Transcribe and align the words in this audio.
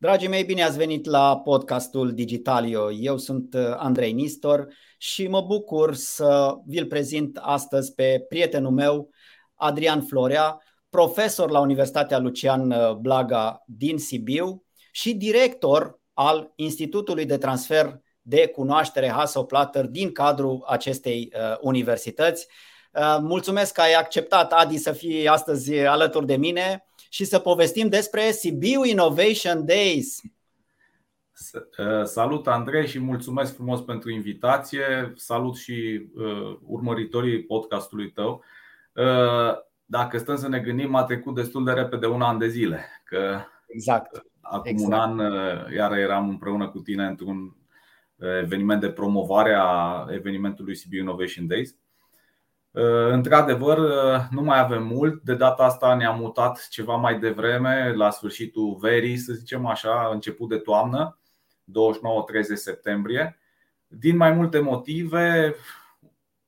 Dragii 0.00 0.28
mei, 0.28 0.44
bine 0.44 0.62
ați 0.62 0.76
venit 0.76 1.04
la 1.04 1.40
podcastul 1.40 2.12
Digitalio. 2.14 2.92
Eu 2.92 3.16
sunt 3.16 3.54
uh, 3.54 3.74
Andrei 3.76 4.12
Nistor 4.12 4.68
și 4.98 5.26
mă 5.26 5.40
bucur 5.40 5.94
să 5.94 6.54
vi-l 6.66 6.86
prezint 6.86 7.38
astăzi 7.40 7.94
pe 7.94 8.24
prietenul 8.28 8.70
meu, 8.70 9.10
Adrian 9.54 10.02
Florea, 10.02 10.62
profesor 10.90 11.50
la 11.50 11.60
Universitatea 11.60 12.18
Lucian 12.18 12.70
uh, 12.70 12.94
Blaga 12.94 13.62
din 13.66 13.98
Sibiu 13.98 14.64
și 14.90 15.14
director 15.14 16.00
al 16.12 16.52
Institutului 16.54 17.24
de 17.24 17.38
Transfer 17.38 18.00
de 18.20 18.46
Cunoaștere 18.46 19.08
Hasso-Platter 19.08 19.84
din 19.86 20.12
cadrul 20.12 20.64
acestei 20.66 21.32
uh, 21.34 21.56
universități. 21.60 22.46
Mulțumesc 23.20 23.72
că 23.72 23.80
ai 23.80 23.92
acceptat, 23.92 24.52
Adi, 24.52 24.76
să 24.76 24.92
fii 24.92 25.28
astăzi 25.28 25.74
alături 25.78 26.26
de 26.26 26.36
mine 26.36 26.87
și 27.08 27.24
să 27.24 27.38
povestim 27.38 27.88
despre 27.88 28.30
Sibiu 28.30 28.84
Innovation 28.84 29.64
Days. 29.64 30.20
Uh, 31.78 32.04
salut 32.04 32.46
Andrei 32.46 32.86
și 32.86 32.98
mulțumesc 32.98 33.54
frumos 33.54 33.80
pentru 33.80 34.10
invitație. 34.10 35.12
Salut 35.16 35.56
și 35.56 36.08
uh, 36.14 36.58
urmăritorii 36.62 37.42
podcastului 37.42 38.10
tău. 38.10 38.44
Uh, 38.92 39.66
dacă 39.84 40.18
stăm 40.18 40.36
să 40.36 40.48
ne 40.48 40.60
gândim, 40.60 40.94
a 40.94 41.04
trecut 41.04 41.34
destul 41.34 41.64
de 41.64 41.72
repede 41.72 42.06
un 42.06 42.22
an 42.22 42.38
de 42.38 42.48
zile. 42.48 42.84
Că 43.04 43.40
exact. 43.66 44.22
Acum 44.40 44.70
exact. 44.70 44.92
un 44.92 44.98
an, 44.98 45.18
uh, 45.18 45.72
iar 45.74 45.92
eram 45.92 46.28
împreună 46.28 46.68
cu 46.68 46.78
tine 46.78 47.06
într-un 47.06 47.56
uh, 48.16 48.38
eveniment 48.42 48.80
de 48.80 48.90
promovare 48.90 49.54
a 49.58 50.06
evenimentului 50.10 50.76
Sibiu 50.76 51.00
Innovation 51.00 51.46
Days. 51.46 51.76
Uh, 52.78 53.12
într-adevăr, 53.12 53.78
uh, 53.78 54.20
nu 54.30 54.42
mai 54.42 54.58
avem 54.58 54.82
mult. 54.82 55.22
De 55.22 55.34
data 55.34 55.62
asta 55.62 55.94
ne-am 55.94 56.18
mutat 56.18 56.66
ceva 56.70 56.96
mai 56.96 57.18
devreme, 57.18 57.92
la 57.96 58.10
sfârșitul 58.10 58.76
verii, 58.80 59.16
să 59.16 59.32
zicem 59.32 59.66
așa, 59.66 60.10
început 60.12 60.48
de 60.48 60.56
toamnă, 60.56 61.18
29-30 61.64 62.54
septembrie. 62.54 63.38
Din 63.86 64.16
mai 64.16 64.32
multe 64.32 64.58
motive, 64.58 65.54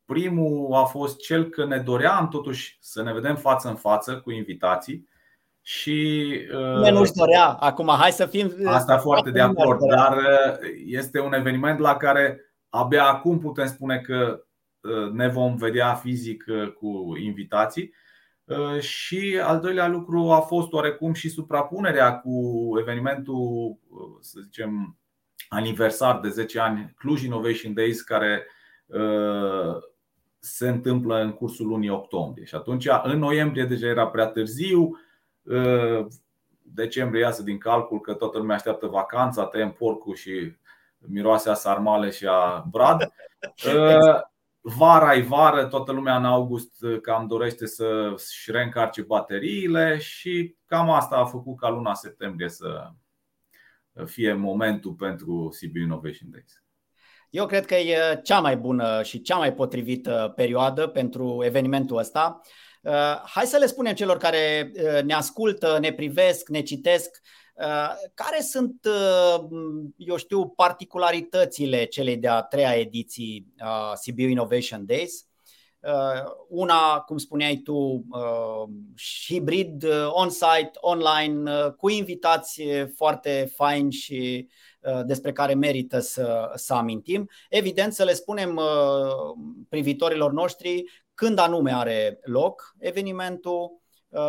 primul 0.05 0.75
a 0.75 0.85
fost 0.85 1.19
cel 1.19 1.49
că 1.49 1.65
ne 1.65 1.79
doream 1.79 2.29
totuși 2.29 2.79
să 2.81 3.03
ne 3.03 3.13
vedem 3.13 3.37
față 3.37 3.69
în 3.69 3.77
față 3.77 4.17
cu 4.17 4.31
invitații 4.31 5.09
și 5.63 6.31
uh, 6.83 6.91
nu-și 6.91 7.13
dorea. 7.13 7.47
Acum, 7.47 7.89
hai 7.99 8.13
să 8.13 8.27
fim. 8.27 8.53
Asta 8.65 8.99
foarte 8.99 9.31
de 9.31 9.41
acord, 9.41 9.79
dar 9.89 10.19
este 10.87 11.21
un 11.21 11.33
eveniment 11.33 11.79
la 11.79 11.97
care 11.97 12.41
abia 12.69 13.05
acum 13.05 13.39
putem 13.39 13.67
spune 13.67 13.99
că 13.99 14.45
Uh, 14.45 14.47
ne 15.13 15.29
vom 15.29 15.57
vedea 15.57 15.95
fizic 15.95 16.45
uh, 16.49 16.73
cu 16.73 17.17
invitații. 17.17 17.95
Uh, 18.45 18.81
și 18.81 19.41
al 19.43 19.61
doilea 19.61 19.89
lucru 19.89 20.31
a 20.31 20.41
fost 20.41 20.73
oarecum 20.73 21.13
și 21.13 21.29
suprapunerea 21.29 22.19
cu 22.19 22.69
evenimentul, 22.79 23.79
să 24.21 24.41
zicem, 24.43 24.99
aniversar 25.49 26.21
de 26.21 26.29
10 26.29 26.61
ani 26.61 26.95
Cluj 26.97 27.23
Innovation 27.23 27.75
Days, 27.75 28.01
care 28.01 28.47
se 30.39 30.69
întâmplă 30.69 31.21
în 31.21 31.33
cursul 31.33 31.67
lunii 31.67 31.89
octombrie. 31.89 32.45
Și 32.45 32.55
atunci, 32.55 32.89
în 33.03 33.19
noiembrie 33.19 33.65
deja 33.65 33.87
era 33.87 34.07
prea 34.07 34.27
târziu, 34.27 34.99
decembrie 36.63 37.21
iasă 37.21 37.43
din 37.43 37.59
calcul 37.59 38.01
că 38.01 38.15
toată 38.15 38.39
lumea 38.39 38.57
așteaptă 38.57 38.87
vacanța, 38.87 39.45
tăiem 39.45 39.71
porcul 39.71 40.15
și 40.15 40.57
miroase 40.99 41.51
a 41.51 41.55
sarmale 41.55 42.11
și 42.11 42.27
a 42.27 42.67
brad. 42.71 43.13
Vara 44.63 45.15
e 45.15 45.23
vară, 45.23 45.67
toată 45.67 45.93
lumea 45.93 46.17
în 46.17 46.25
august 46.25 46.83
uh, 46.83 47.01
cam 47.01 47.27
dorește 47.27 47.67
să-și 47.67 48.51
reîncarce 48.51 49.03
bateriile 49.03 49.99
și 49.99 50.57
cam 50.67 50.91
asta 50.91 51.17
a 51.17 51.25
făcut 51.25 51.59
ca 51.59 51.69
luna 51.69 51.95
septembrie 51.95 52.49
să 52.49 52.91
fie 54.05 54.33
momentul 54.33 54.93
pentru 54.93 55.49
Sibiu 55.53 55.83
Innovation 55.83 56.31
Days. 56.31 56.63
Eu 57.31 57.47
cred 57.47 57.67
că 57.67 57.75
e 57.75 58.21
cea 58.23 58.41
mai 58.41 58.57
bună 58.57 59.03
și 59.03 59.21
cea 59.21 59.37
mai 59.37 59.55
potrivită 59.55 60.33
perioadă 60.37 60.87
pentru 60.87 61.43
evenimentul 61.45 61.97
ăsta. 61.97 62.41
Uh, 62.83 63.23
hai 63.25 63.45
să 63.45 63.57
le 63.57 63.67
spunem 63.67 63.95
celor 63.95 64.17
care 64.17 64.73
uh, 64.75 65.03
ne 65.03 65.13
ascultă, 65.13 65.79
ne 65.81 65.93
privesc, 65.93 66.49
ne 66.49 66.61
citesc, 66.61 67.21
Uh, 67.21 67.40
care 68.15 68.41
sunt, 68.41 68.85
uh, 68.85 69.45
eu 69.97 70.17
știu, 70.17 70.49
particularitățile 70.49 71.85
celei 71.85 72.17
de-a 72.17 72.43
treia 72.43 72.75
ediții 72.75 73.55
a 73.59 73.95
Sibiu 73.95 74.29
Innovation 74.29 74.87
Days? 74.87 75.25
Uh, 75.81 76.31
una, 76.49 77.01
cum 77.01 77.17
spuneai 77.19 77.57
tu, 77.57 78.05
hibrid, 79.27 79.85
on-site, 80.09 80.71
online, 80.75 81.51
cu 81.77 81.89
invitați 81.89 82.63
foarte 82.95 83.53
faini 83.55 83.93
și 83.93 84.49
despre 85.05 85.33
care 85.33 85.55
merită 85.55 85.99
să, 85.99 86.53
să 86.55 86.75
amintim. 86.75 87.31
Evident, 87.49 87.93
să 87.93 88.05
le 88.05 88.13
spunem 88.13 88.61
privitorilor 89.69 90.33
noștri 90.33 90.85
când 91.15 91.39
anume 91.39 91.73
are 91.73 92.19
loc 92.23 92.75
evenimentul 92.79 93.81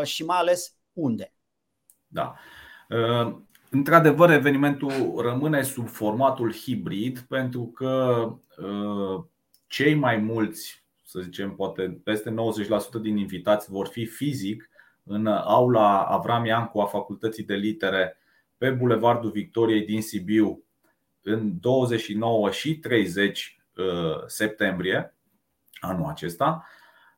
și 0.03 0.23
mai 0.23 0.37
ales 0.37 0.75
unde. 0.93 1.33
Da. 2.07 2.33
Uh, 2.35 2.60
într-adevăr, 3.69 4.29
evenimentul 4.29 5.21
rămâne 5.21 5.61
sub 5.61 5.87
formatul 5.87 6.53
hibrid 6.53 7.19
pentru 7.19 7.63
că 7.65 8.25
uh, 8.57 9.23
cei 9.67 9.93
mai 9.93 10.17
mulți, 10.17 10.85
să 11.05 11.19
zicem, 11.19 11.55
poate 11.55 12.01
peste 12.03 12.29
90% 12.29 12.33
din 13.01 13.17
invitați 13.17 13.71
vor 13.71 13.87
fi 13.87 14.05
fizic 14.05 14.69
în 15.03 15.27
aula 15.27 16.03
Avram 16.03 16.45
Iancu 16.45 16.79
a 16.79 16.85
Facultății 16.85 17.43
de 17.43 17.55
Litere 17.55 18.17
pe 18.57 18.69
Bulevardul 18.69 19.31
Victoriei 19.31 19.85
din 19.85 20.01
Sibiu 20.01 20.63
în 21.21 21.59
29 21.59 22.51
și 22.51 22.79
30 22.79 23.61
uh, 23.75 23.83
septembrie 24.27 25.15
anul 25.79 26.09
acesta. 26.09 26.65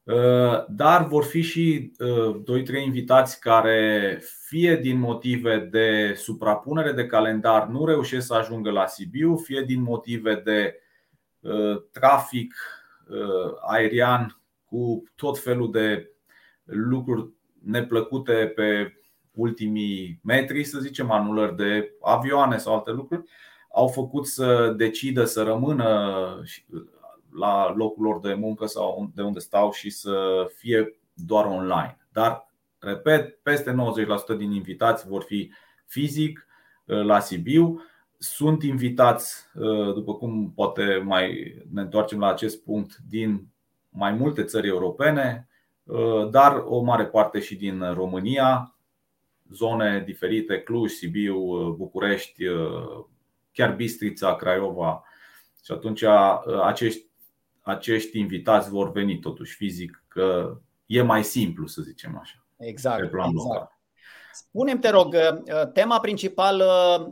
Uh, 0.03 0.65
dar 0.67 1.07
vor 1.07 1.23
fi 1.23 1.41
și 1.41 1.91
2-3 1.97 2.45
uh, 2.47 2.83
invitați 2.85 3.39
care, 3.39 4.21
fie 4.47 4.75
din 4.75 4.99
motive 4.99 5.57
de 5.71 6.13
suprapunere 6.17 6.91
de 6.91 7.05
calendar, 7.05 7.67
nu 7.67 7.85
reușesc 7.85 8.27
să 8.27 8.33
ajungă 8.33 8.71
la 8.71 8.87
Sibiu, 8.87 9.37
fie 9.37 9.61
din 9.61 9.81
motive 9.81 10.35
de 10.35 10.79
uh, 11.39 11.81
trafic 11.91 12.55
aerian 13.67 14.41
cu 14.65 15.03
tot 15.15 15.39
felul 15.39 15.71
de 15.71 16.11
lucruri 16.63 17.29
neplăcute 17.63 18.33
pe 18.55 18.97
ultimii 19.31 20.19
metri, 20.23 20.63
să 20.63 20.79
zicem, 20.79 21.11
anulări 21.11 21.55
de 21.55 21.93
avioane 22.01 22.57
sau 22.57 22.73
alte 22.73 22.91
lucruri, 22.91 23.23
au 23.73 23.87
făcut 23.87 24.27
să 24.27 24.73
decidă 24.77 25.23
să 25.23 25.43
rămână 25.43 26.41
la 27.35 27.73
locul 27.75 28.03
lor 28.03 28.19
de 28.19 28.33
muncă 28.33 28.65
sau 28.65 29.11
de 29.15 29.21
unde 29.21 29.39
stau 29.39 29.71
și 29.71 29.89
să 29.89 30.45
fie 30.55 30.97
doar 31.13 31.45
online. 31.45 31.97
Dar, 32.11 32.53
repet, 32.79 33.41
peste 33.41 33.75
90% 34.33 34.37
din 34.37 34.51
invitați 34.51 35.07
vor 35.07 35.23
fi 35.23 35.51
fizic 35.85 36.47
uh, 36.85 37.03
la 37.03 37.19
Sibiu. 37.19 37.81
Sunt 38.17 38.63
invitați, 38.63 39.45
uh, 39.53 39.93
după 39.93 40.15
cum 40.15 40.51
poate 40.55 41.01
mai 41.05 41.55
ne 41.71 41.81
întoarcem 41.81 42.19
la 42.19 42.27
acest 42.27 42.63
punct, 42.63 42.97
din 43.09 43.47
mai 43.89 44.11
multe 44.11 44.43
țări 44.43 44.67
europene, 44.67 45.47
uh, 45.83 46.29
dar 46.29 46.63
o 46.65 46.81
mare 46.81 47.05
parte 47.05 47.39
și 47.39 47.55
din 47.55 47.93
România, 47.93 48.75
zone 49.49 50.03
diferite, 50.05 50.59
Cluj, 50.59 50.91
Sibiu, 50.91 51.37
București, 51.77 52.43
chiar 53.51 53.75
Bistrița, 53.75 54.35
Craiova. 54.35 55.03
Și 55.63 55.71
atunci 55.71 56.03
acești 56.63 57.05
acești 57.63 58.19
invitați 58.19 58.69
vor 58.69 58.91
veni 58.91 59.19
totuși 59.19 59.55
fizic, 59.55 60.03
că 60.07 60.57
e 60.85 61.01
mai 61.01 61.23
simplu, 61.23 61.67
să 61.67 61.81
zicem 61.81 62.17
așa. 62.21 62.45
Exact. 62.57 62.99
Pe 62.99 63.07
plan 63.07 63.29
exact. 63.29 63.47
local. 63.47 63.77
Spune-mi, 64.33 64.79
te 64.79 64.89
rog, 64.89 65.13
uh, 65.13 65.71
tema 65.73 65.99
principală 65.99 66.65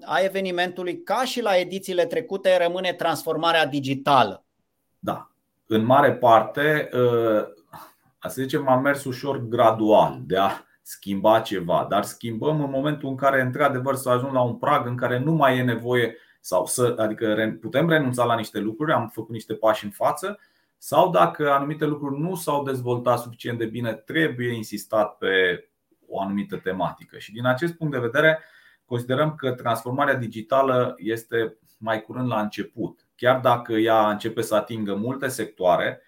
a 0.05 0.19
evenimentului, 0.19 1.03
ca 1.03 1.23
și 1.23 1.41
la 1.41 1.57
edițiile 1.57 2.05
trecute, 2.05 2.57
rămâne 2.57 2.93
transformarea 2.93 3.65
digitală. 3.65 4.45
Da. 4.99 5.31
În 5.65 5.85
mare 5.85 6.13
parte, 6.13 6.89
uh, 6.93 7.43
să 8.29 8.41
zicem, 8.41 8.67
am 8.67 8.81
mers 8.81 9.03
ușor 9.03 9.47
gradual 9.47 10.19
de 10.25 10.37
a 10.37 10.51
schimba 10.81 11.39
ceva, 11.39 11.85
dar 11.89 12.03
schimbăm 12.03 12.63
în 12.63 12.69
momentul 12.69 13.09
în 13.09 13.15
care, 13.15 13.41
într-adevăr, 13.41 13.95
să 13.95 14.09
ajung 14.09 14.33
la 14.33 14.41
un 14.41 14.57
prag 14.57 14.85
în 14.85 14.95
care 14.95 15.19
nu 15.19 15.31
mai 15.31 15.57
e 15.57 15.63
nevoie 15.63 16.15
sau 16.41 16.65
să, 16.65 16.95
adică 16.97 17.57
putem 17.61 17.89
renunța 17.89 18.23
la 18.23 18.35
niște 18.35 18.59
lucruri, 18.59 18.91
am 18.91 19.07
făcut 19.07 19.31
niște 19.31 19.53
pași 19.53 19.85
în 19.85 19.91
față, 19.91 20.39
sau 20.77 21.09
dacă 21.09 21.51
anumite 21.51 21.85
lucruri 21.85 22.19
nu 22.19 22.35
s-au 22.35 22.63
dezvoltat 22.63 23.19
suficient 23.19 23.57
de 23.57 23.65
bine, 23.65 23.93
trebuie 23.93 24.55
insistat 24.55 25.17
pe 25.17 25.65
o 26.07 26.21
anumită 26.21 26.57
tematică. 26.57 27.17
Și 27.17 27.31
din 27.31 27.45
acest 27.45 27.73
punct 27.73 27.93
de 27.93 27.99
vedere, 27.99 28.39
considerăm 28.85 29.35
că 29.35 29.51
transformarea 29.51 30.13
digitală 30.15 30.93
este 30.97 31.57
mai 31.77 32.01
curând 32.01 32.27
la 32.27 32.41
început. 32.41 33.05
Chiar 33.15 33.39
dacă 33.39 33.73
ea 33.73 34.09
începe 34.09 34.41
să 34.41 34.55
atingă 34.55 34.95
multe 34.95 35.27
sectoare, 35.27 36.01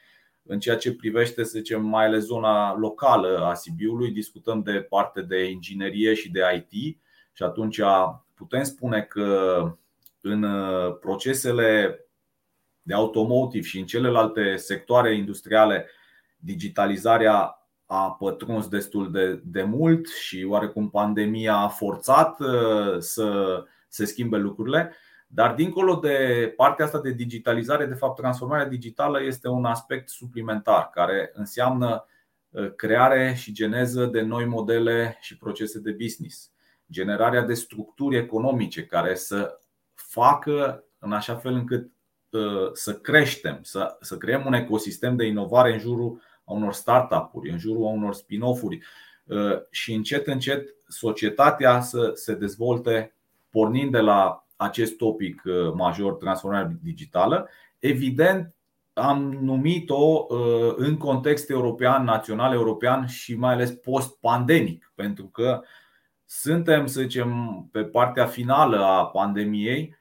în 0.44 0.60
ceea 0.60 0.78
ce 0.78 0.96
privește, 0.96 1.44
să 1.44 1.58
zicem, 1.58 1.86
mai 1.86 2.06
ales 2.06 2.24
zona 2.24 2.78
locală 2.78 3.46
a 3.46 3.54
Sibiului, 3.54 4.12
discutăm 4.12 4.62
de 4.62 4.82
parte 4.90 5.22
de 5.22 5.50
inginerie 5.50 6.14
și 6.14 6.32
de 6.32 6.42
IT, 6.56 6.98
și 7.34 7.44
atunci 7.44 7.80
putem 8.34 8.64
spune 8.64 9.02
că 9.02 9.78
în 10.24 10.46
procesele 11.00 12.00
de 12.82 12.94
automotive 12.94 13.68
și 13.68 13.80
în 13.80 13.86
celelalte 13.86 14.56
sectoare 14.56 15.16
industriale 15.16 15.90
digitalizarea 16.38 17.58
a 17.86 18.12
pătruns 18.12 18.68
destul 18.68 19.12
de, 19.12 19.42
de 19.44 19.64
mult 19.64 20.08
și 20.08 20.46
oarecum 20.50 20.90
pandemia 20.90 21.56
a 21.56 21.68
forțat 21.68 22.40
uh, 22.40 22.98
să 22.98 23.64
se 23.88 24.06
schimbe 24.06 24.38
lucrurile. 24.38 24.94
Dar 25.28 25.54
dincolo 25.54 25.96
de 25.96 26.54
partea 26.56 26.86
asta 26.86 27.02
de 27.02 27.12
digitalizare, 27.12 27.86
de 27.86 27.94
fapt, 27.94 28.20
transformarea 28.20 28.68
digitală 28.68 29.24
este 29.24 29.48
un 29.48 29.66
aspect 29.66 30.10
suplimentar 30.10 30.90
care 30.90 31.32
înseamnă 31.34 32.06
uh, 32.50 32.76
creare 32.76 33.34
și 33.38 33.54
geneză 33.54 34.06
de 34.06 34.22
noi 34.22 34.46
modele 34.46 35.18
și 35.22 35.38
procese 35.38 35.80
de 35.80 35.92
business, 35.92 36.52
generarea 36.92 37.42
de 37.42 37.54
structuri 37.54 38.18
economice 38.18 38.86
care 38.86 39.16
să 39.16 39.60
facă 40.14 40.84
în 41.00 41.12
așa 41.12 41.36
fel 41.36 41.54
încât 41.54 41.92
uh, 42.30 42.70
să 42.74 42.94
creștem, 42.94 43.60
să, 43.62 43.98
să 44.02 44.18
creăm 44.18 44.44
un 44.46 44.54
ecosistem 44.54 45.16
de 45.16 45.26
inovare 45.26 45.74
în 45.74 45.80
jurul 45.80 46.22
a 46.44 46.54
unor 46.54 46.74
startup-uri, 46.74 47.50
în 47.50 47.58
jurul 47.58 47.86
a 47.86 47.90
unor 47.90 48.14
spin-off-uri 48.14 48.80
uh, 49.26 49.58
și 49.70 49.94
încet, 49.94 50.28
încet 50.28 50.76
societatea 50.88 51.82
să 51.82 52.12
se 52.14 52.36
dezvolte 52.36 53.16
pornind 53.50 53.92
de 53.92 54.00
la 54.00 54.46
acest 54.56 54.98
topic 54.98 55.42
uh, 55.46 55.74
major, 55.74 56.14
transformarea 56.14 56.78
digitală. 56.82 57.50
Evident, 57.80 58.54
am 58.94 59.32
numit-o 59.32 60.26
uh, 60.30 60.74
în 60.76 60.98
context 60.98 61.50
european, 61.50 62.04
național 62.04 62.54
european 62.54 63.06
și 63.06 63.36
mai 63.36 63.54
ales 63.54 63.72
post-pandemic, 63.72 64.92
pentru 64.96 65.26
că 65.26 65.62
suntem, 66.26 66.86
să 66.86 67.02
zicem, 67.02 67.30
pe 67.72 67.84
partea 67.84 68.26
finală 68.26 68.78
a 68.78 69.06
pandemiei, 69.06 69.96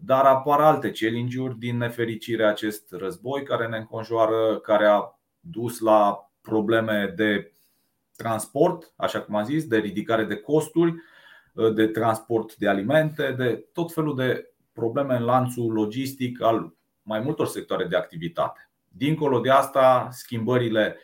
dar 0.00 0.24
apar 0.24 0.60
alte 0.60 0.90
challenge-uri 0.90 1.58
din 1.58 1.76
nefericire 1.76 2.46
acest 2.46 2.92
război 2.92 3.42
care 3.42 3.68
ne 3.68 3.76
înconjoară, 3.76 4.58
care 4.58 4.86
a 4.86 5.18
dus 5.40 5.78
la 5.78 6.30
probleme 6.40 7.12
de 7.16 7.52
transport, 8.16 8.92
așa 8.96 9.20
cum 9.20 9.34
am 9.34 9.44
zis, 9.44 9.66
de 9.66 9.76
ridicare 9.76 10.24
de 10.24 10.36
costuri, 10.36 10.94
de 11.74 11.86
transport 11.86 12.56
de 12.56 12.68
alimente, 12.68 13.34
de 13.38 13.68
tot 13.72 13.92
felul 13.92 14.16
de 14.16 14.50
probleme 14.72 15.16
în 15.16 15.24
lanțul 15.24 15.72
logistic 15.72 16.42
al 16.42 16.74
mai 17.02 17.20
multor 17.20 17.46
sectoare 17.46 17.84
de 17.84 17.96
activitate. 17.96 18.70
Dincolo 18.88 19.40
de 19.40 19.50
asta, 19.50 20.08
schimbările 20.10 20.96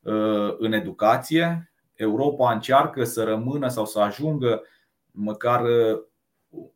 uh, 0.00 0.54
în 0.58 0.72
educație. 0.72 1.72
Europa 1.94 2.52
încearcă 2.52 3.04
să 3.04 3.24
rămână 3.24 3.68
sau 3.68 3.86
să 3.86 4.00
ajungă 4.00 4.62
măcar 5.10 5.64
uh, 5.64 6.02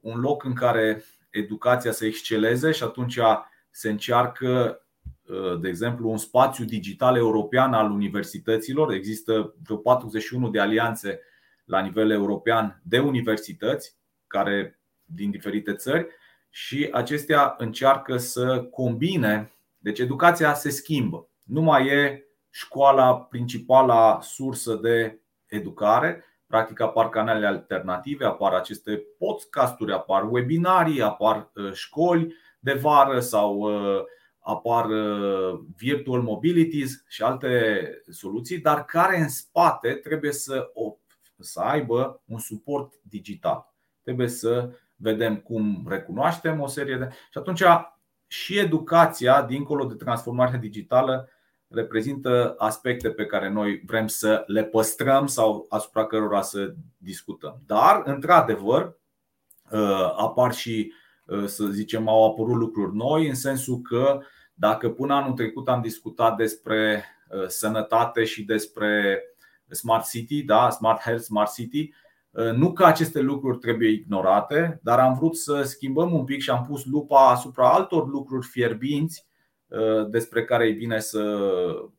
un 0.00 0.20
loc 0.20 0.44
în 0.44 0.55
care 0.55 1.05
educația 1.30 1.92
să 1.92 2.06
exceleze 2.06 2.72
și 2.72 2.82
atunci 2.82 3.18
se 3.70 3.90
încearcă 3.90 4.80
de 5.60 5.68
exemplu, 5.68 6.10
un 6.10 6.16
spațiu 6.16 6.64
digital 6.64 7.16
european 7.16 7.72
al 7.72 7.90
universităților. 7.90 8.92
Există 8.92 9.54
vreo 9.62 9.76
41 9.76 10.48
de 10.48 10.60
alianțe 10.60 11.20
la 11.64 11.80
nivel 11.80 12.10
european 12.10 12.80
de 12.84 12.98
universități 12.98 13.96
care 14.26 14.80
din 15.04 15.30
diferite 15.30 15.74
țări 15.74 16.06
și 16.50 16.88
acestea 16.92 17.54
încearcă 17.58 18.16
să 18.16 18.62
combine. 18.70 19.52
Deci 19.78 19.98
educația 19.98 20.54
se 20.54 20.70
schimbă. 20.70 21.28
Nu 21.44 21.60
mai 21.60 21.86
e 21.86 22.24
școala 22.50 23.16
principala 23.16 24.18
sursă 24.22 24.74
de 24.74 25.20
educare. 25.46 26.24
Practic 26.50 26.81
apar 26.81 27.08
canale 27.08 27.47
alternative, 27.47 28.25
apar 28.25 28.52
aceste 28.52 29.02
podcasturi, 29.19 29.93
apar 29.93 30.31
webinarii, 30.31 31.02
apar 31.02 31.50
uh, 31.55 31.73
școli 31.73 32.35
de 32.58 32.73
vară 32.73 33.20
sau 33.20 33.58
uh, 33.58 34.02
apar 34.41 34.88
uh, 34.88 35.61
virtual 35.76 36.20
mobilities 36.20 37.05
și 37.08 37.23
alte 37.23 38.02
soluții, 38.08 38.58
dar 38.58 38.85
care 38.85 39.19
în 39.19 39.29
spate 39.29 39.93
trebuie 39.93 40.32
să, 40.32 40.73
să 41.38 41.61
aibă 41.61 42.23
un 42.25 42.38
suport 42.38 42.94
digital. 43.02 43.75
Trebuie 44.02 44.29
să 44.29 44.70
vedem 44.97 45.37
cum 45.37 45.87
recunoaștem 45.88 46.61
o 46.61 46.67
serie 46.67 46.97
de. 46.97 47.08
Și 47.31 47.38
atunci 47.38 47.62
și 48.26 48.58
educația, 48.58 49.43
dincolo 49.43 49.85
de 49.85 49.94
transformarea 49.94 50.58
digitală, 50.58 51.29
reprezintă 51.70 52.55
aspecte 52.58 53.11
pe 53.11 53.26
care 53.26 53.50
noi 53.50 53.82
vrem 53.87 54.06
să 54.06 54.44
le 54.46 54.64
păstrăm 54.64 55.26
sau 55.26 55.67
asupra 55.69 56.06
cărora 56.06 56.43
să 56.43 56.75
discutăm. 56.96 57.62
Dar, 57.67 58.02
într-adevăr, 58.05 58.96
uh, 59.70 60.14
apar 60.17 60.52
și 60.52 60.93
Uh, 61.31 61.46
să 61.46 61.67
zicem, 61.67 62.08
au 62.08 62.31
apărut 62.31 62.56
lucruri 62.56 62.96
noi, 62.96 63.28
în 63.28 63.34
sensul 63.34 63.81
că 63.81 64.20
dacă 64.55 64.88
până 64.88 65.14
anul 65.14 65.32
trecut 65.32 65.69
am 65.69 65.81
discutat 65.81 66.37
despre 66.37 67.05
uh, 67.28 67.46
sănătate 67.46 68.25
și 68.25 68.44
despre 68.44 69.23
Smart 69.69 70.08
City, 70.08 70.43
da, 70.43 70.70
Smart 70.70 71.00
Health, 71.00 71.23
Smart 71.23 71.52
City, 71.52 71.90
uh, 72.31 72.52
nu 72.52 72.73
că 72.73 72.84
aceste 72.84 73.20
lucruri 73.20 73.58
trebuie 73.58 73.88
ignorate, 73.88 74.81
dar 74.82 74.99
am 74.99 75.14
vrut 75.14 75.37
să 75.37 75.62
schimbăm 75.62 76.12
un 76.12 76.25
pic 76.25 76.40
și 76.40 76.50
am 76.50 76.64
pus 76.69 76.84
lupa 76.84 77.31
asupra 77.31 77.73
altor 77.73 78.08
lucruri 78.08 78.46
fierbinți 78.46 79.26
despre 80.08 80.44
care 80.44 80.67
e 80.67 80.72
bine 80.72 81.00
să 81.00 81.50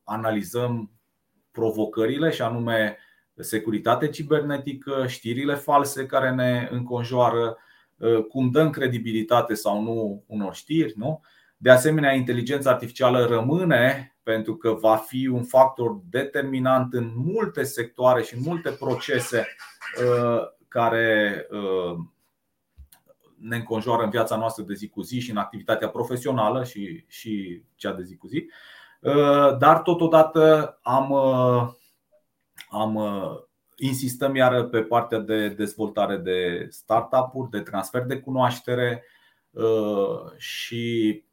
analizăm 0.03 0.91
provocările 1.51 2.29
și 2.29 2.41
anume 2.41 2.97
securitate 3.35 4.07
cibernetică, 4.07 5.05
știrile 5.07 5.55
false 5.55 6.05
care 6.05 6.31
ne 6.31 6.67
înconjoară, 6.71 7.57
Uh, 8.01 8.23
cum 8.23 8.49
dăm 8.51 8.69
credibilitate 8.69 9.53
sau 9.53 9.81
nu 9.81 10.23
unor 10.27 10.55
știri. 10.55 10.93
Nu? 10.95 11.21
De 11.57 11.69
asemenea, 11.69 12.13
inteligența 12.13 12.69
artificială 12.69 13.25
rămâne 13.25 14.15
pentru 14.23 14.55
că 14.55 14.71
va 14.71 14.95
fi 14.95 15.27
un 15.27 15.43
factor 15.43 16.01
determinant 16.09 16.93
în 16.93 17.11
multe 17.15 17.63
sectoare 17.63 18.21
și 18.21 18.35
în 18.35 18.41
multe 18.43 18.69
procese 18.69 19.47
uh, 20.03 20.41
care 20.67 21.47
uh, 21.51 21.97
ne 23.41 23.55
înconjoară 23.55 24.03
în 24.03 24.09
viața 24.09 24.37
noastră 24.37 24.63
de 24.63 24.73
zi 24.73 24.89
cu 24.89 25.01
zi 25.01 25.19
și 25.19 25.31
în 25.31 25.37
activitatea 25.37 25.89
profesională 25.89 26.63
și, 26.63 27.05
și 27.07 27.63
cea 27.75 27.93
de 27.93 28.03
zi 28.03 28.17
cu 28.17 28.27
zi. 28.27 28.49
Dar 29.59 29.81
totodată 29.81 30.79
am, 30.81 31.13
am 32.69 32.97
insistăm 33.75 34.35
iar 34.35 34.63
pe 34.63 34.81
partea 34.81 35.19
de 35.19 35.49
dezvoltare 35.49 36.17
de 36.17 36.67
startup-uri, 36.69 37.49
de 37.49 37.59
transfer 37.59 38.01
de 38.01 38.19
cunoaștere 38.19 39.03
uh, 39.51 40.31
și 40.37 41.23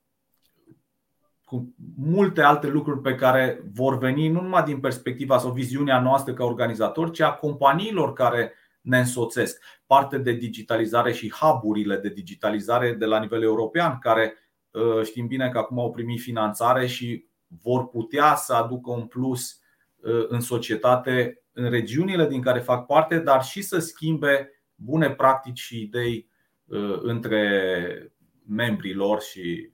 cu 1.45 1.75
multe 1.97 2.43
alte 2.43 2.67
lucruri 2.67 3.01
pe 3.01 3.15
care 3.15 3.63
vor 3.73 3.99
veni 3.99 4.29
nu 4.29 4.41
numai 4.41 4.63
din 4.63 4.81
perspectiva 4.81 5.39
sau 5.39 5.51
viziunea 5.51 6.01
noastră 6.01 6.33
ca 6.33 6.45
organizator, 6.45 7.11
ci 7.11 7.21
a 7.21 7.33
companiilor 7.33 8.13
care 8.13 8.53
ne 8.89 8.99
însoțesc. 8.99 9.63
Parte 9.87 10.19
de 10.19 10.33
digitalizare 10.33 11.13
și 11.13 11.33
hub-urile 11.33 11.97
de 11.97 12.09
digitalizare 12.09 12.93
de 12.93 13.05
la 13.05 13.21
nivel 13.21 13.43
european, 13.43 13.99
care 13.99 14.35
uh, 14.71 15.05
știm 15.05 15.27
bine 15.27 15.49
că 15.49 15.59
acum 15.59 15.79
au 15.79 15.91
primit 15.91 16.21
finanțare 16.21 16.87
și 16.87 17.27
vor 17.63 17.89
putea 17.89 18.35
să 18.35 18.55
aducă 18.55 18.91
un 18.91 19.07
plus 19.07 19.61
uh, 19.97 20.25
în 20.29 20.41
societate 20.41 21.43
în 21.53 21.71
regiunile 21.71 22.29
din 22.29 22.43
care 22.43 22.61
fac 22.61 22.87
parte, 22.87 23.19
dar 23.19 23.45
și 23.45 23.63
să 23.63 23.79
schimbe 23.79 24.51
bune 24.75 25.11
practici 25.11 25.59
și 25.59 25.81
idei 25.81 26.29
uh, 26.65 26.99
între 27.03 28.13
membrii 28.47 28.95
lor 28.95 29.21
și 29.21 29.71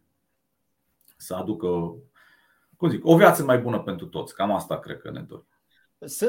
să 1.17 1.35
aducă 1.35 1.95
cum 2.77 2.89
zic, 2.89 3.07
o 3.07 3.17
viață 3.17 3.45
mai 3.45 3.59
bună 3.59 3.79
pentru 3.79 4.07
toți. 4.07 4.35
Cam 4.35 4.53
asta 4.53 4.79
cred 4.79 4.99
că 4.99 5.11
ne 5.11 5.21
dorim. 5.21 5.54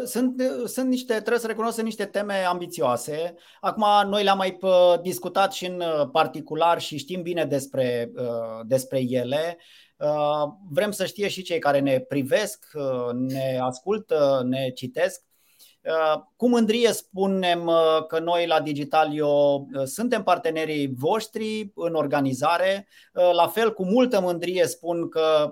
Sunt, 0.06 0.42
sunt 0.66 0.90
niște, 0.90 1.14
trebuie 1.14 1.40
să 1.40 1.48
recunosc, 1.48 1.74
sunt 1.74 1.86
niște 1.86 2.06
teme 2.06 2.34
ambițioase. 2.34 3.36
Acum, 3.60 4.10
noi 4.10 4.24
le-am 4.24 4.38
mai 4.38 4.58
discutat 5.02 5.54
și 5.54 5.66
în 5.66 5.84
particular 6.12 6.82
și 6.82 6.98
știm 6.98 7.22
bine 7.22 7.46
despre, 7.46 8.12
uh, 8.16 8.66
despre 8.66 9.00
ele. 9.08 9.58
Uh, 9.98 10.54
vrem 10.70 10.92
să 10.92 11.06
știe 11.06 11.28
și 11.28 11.42
cei 11.42 11.60
care 11.60 11.80
ne 11.80 12.00
privesc, 12.00 12.66
ne 13.14 13.60
ascultă, 13.62 14.42
ne 14.46 14.70
citesc 14.70 15.26
Uh, 15.86 16.22
cu 16.36 16.48
mândrie 16.48 16.92
spunem 16.92 17.66
uh, 17.66 18.06
că 18.08 18.20
noi 18.20 18.48
la 18.48 18.62
Digitalio 18.62 19.28
uh, 19.28 19.84
suntem 19.84 20.24
partenerii 20.24 20.94
voștri 20.98 21.72
în 21.76 21.94
organizare. 21.94 22.88
La 23.12 23.48
fel, 23.48 23.74
cu 23.74 23.86
multă 23.86 24.22
mândrie 24.22 24.68
spun 24.68 25.10
că 25.10 25.52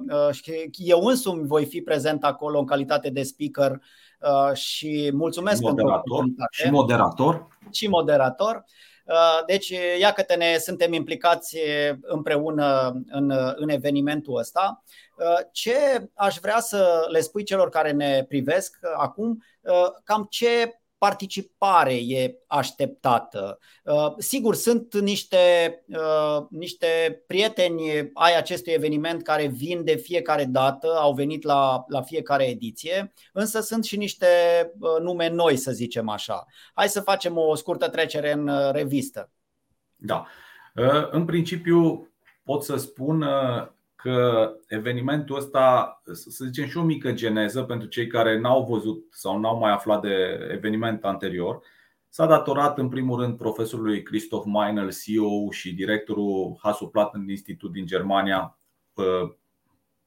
eu 0.71 0.99
însumi 0.99 1.47
voi 1.47 1.65
fi 1.65 1.81
prezent 1.81 2.23
acolo 2.23 2.59
în 2.59 2.65
calitate 2.65 3.09
de 3.09 3.23
speaker 3.23 3.81
și 4.53 5.11
mulțumesc 5.13 5.61
moderator, 5.61 6.17
pentru 6.17 6.47
Și 6.51 6.69
moderator. 6.69 7.47
Și 7.71 7.87
moderator. 7.87 8.63
Deci, 9.45 9.73
iată 9.99 10.35
ne 10.37 10.57
suntem 10.57 10.93
implicați 10.93 11.57
împreună 12.01 12.91
în, 13.09 13.33
în 13.55 13.69
evenimentul 13.69 14.37
ăsta. 14.37 14.83
Ce 15.51 16.09
aș 16.13 16.37
vrea 16.41 16.59
să 16.59 17.05
le 17.09 17.19
spui 17.19 17.43
celor 17.43 17.69
care 17.69 17.91
ne 17.91 18.25
privesc 18.27 18.77
acum, 18.97 19.43
cam 20.03 20.27
ce 20.29 20.79
participare 21.03 21.93
e 21.93 22.35
așteptată? 22.47 23.59
Sigur, 24.17 24.55
sunt 24.55 24.99
niște, 24.99 25.37
niște 26.49 27.23
prieteni 27.27 28.11
ai 28.13 28.37
acestui 28.37 28.71
eveniment 28.71 29.23
care 29.23 29.47
vin 29.47 29.83
de 29.83 29.95
fiecare 29.95 30.45
dată, 30.45 30.87
au 30.87 31.13
venit 31.13 31.43
la, 31.43 31.83
la 31.87 32.01
fiecare 32.01 32.43
ediție, 32.43 33.13
însă 33.33 33.61
sunt 33.61 33.83
și 33.83 33.97
niște 33.97 34.27
nume 35.01 35.29
noi, 35.29 35.55
să 35.57 35.71
zicem 35.71 36.09
așa. 36.09 36.45
Hai 36.73 36.89
să 36.89 37.01
facem 37.01 37.37
o 37.37 37.55
scurtă 37.55 37.89
trecere 37.89 38.31
în 38.31 38.71
revistă. 38.71 39.31
Da. 39.95 40.25
În 41.11 41.25
principiu, 41.25 42.09
pot 42.43 42.63
să 42.63 42.75
spun 42.75 43.25
că 44.03 44.51
evenimentul 44.67 45.35
ăsta, 45.35 46.01
să 46.11 46.45
zicem 46.45 46.67
și 46.67 46.77
o 46.77 46.83
mică 46.83 47.11
geneză 47.11 47.63
pentru 47.63 47.87
cei 47.87 48.07
care 48.07 48.39
n-au 48.39 48.65
văzut 48.65 49.05
sau 49.09 49.39
n-au 49.39 49.57
mai 49.57 49.71
aflat 49.71 50.01
de 50.01 50.47
eveniment 50.51 51.03
anterior, 51.03 51.61
s-a 52.09 52.25
datorat 52.25 52.77
în 52.77 52.89
primul 52.89 53.19
rând 53.19 53.37
profesorului 53.37 54.03
Christoph 54.03 54.45
Meinl, 54.45 54.91
CEO 55.03 55.51
și 55.51 55.73
directorul 55.73 56.57
Hasso 56.61 56.85
Platten 56.85 57.29
Institut 57.29 57.71
din 57.71 57.85
Germania, 57.85 58.57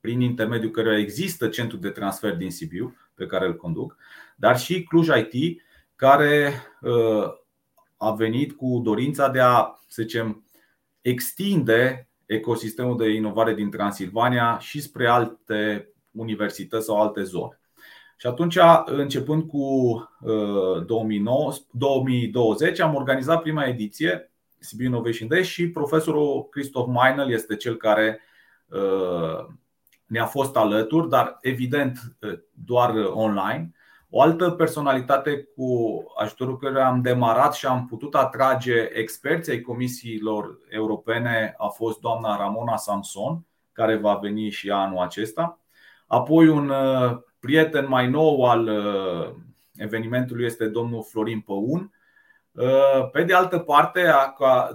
prin 0.00 0.21
intermediul 0.21 0.71
căruia 0.71 0.99
există 0.99 1.49
centru 1.49 1.76
de 1.76 1.91
transfer 1.91 2.37
din 2.37 2.50
Sibiu, 2.50 2.97
pe 3.15 3.26
care 3.26 3.47
îl 3.47 3.57
conduc, 3.57 3.97
dar 4.37 4.59
și 4.59 4.83
Cluj 4.83 5.09
IT, 5.09 5.62
care 5.95 6.53
a 7.97 8.12
venit 8.12 8.53
cu 8.53 8.81
dorința 8.85 9.29
de 9.29 9.41
a, 9.41 9.79
să 9.88 10.03
zicem, 10.03 10.45
extinde 11.00 12.09
ecosistemul 12.26 12.97
de 12.97 13.09
inovare 13.09 13.54
din 13.54 13.71
Transilvania 13.71 14.59
și 14.59 14.80
spre 14.80 15.09
alte 15.09 15.90
universități 16.11 16.85
sau 16.85 17.00
alte 17.00 17.23
zone. 17.23 17.61
Și 18.18 18.26
atunci, 18.26 18.59
începând 18.85 19.42
cu 19.42 19.64
2009, 20.87 21.52
2020, 21.71 22.80
am 22.80 22.95
organizat 22.95 23.42
prima 23.42 23.64
ediție 23.64 24.33
Sibiu 24.59 24.87
Innovation 24.87 25.28
Day 25.28 25.45
și 25.45 25.71
profesorul 25.71 26.49
Christoph 26.50 26.88
Meinl 26.88 27.33
este 27.33 27.56
cel 27.56 27.76
care 27.76 28.21
ne-a 30.06 30.26
fost 30.26 30.56
alături, 30.56 31.09
dar 31.09 31.38
evident 31.40 32.16
doar 32.64 32.95
online. 33.11 33.75
O 34.11 34.21
altă 34.21 34.51
personalitate 34.51 35.49
cu 35.57 36.03
ajutorul 36.17 36.59
care 36.59 36.81
am 36.81 37.01
demarat 37.01 37.55
și 37.55 37.67
am 37.67 37.87
putut 37.87 38.15
atrage 38.15 38.89
experții 38.93 39.53
ai 39.53 39.61
comisiilor 39.61 40.59
europene 40.69 41.55
a 41.59 41.67
fost 41.67 42.01
doamna 42.01 42.37
Ramona 42.37 42.77
Samson, 42.77 43.45
care 43.73 43.97
va 43.97 44.15
veni 44.15 44.51
și 44.51 44.71
anul 44.71 44.99
acesta. 44.99 45.61
Apoi 46.07 46.49
un 46.49 46.69
uh, 46.69 47.19
prieten 47.41 47.87
mai 47.89 48.09
nou 48.09 48.45
al 48.45 48.69
uh, 48.69 49.35
evenimentului 49.77 50.45
este 50.45 50.67
domnul 50.69 51.03
Florin 51.03 51.41
Păun. 51.41 51.93
Uh, 52.53 53.11
pe 53.13 53.23
de 53.23 53.35
altă 53.35 53.59
parte, 53.59 54.11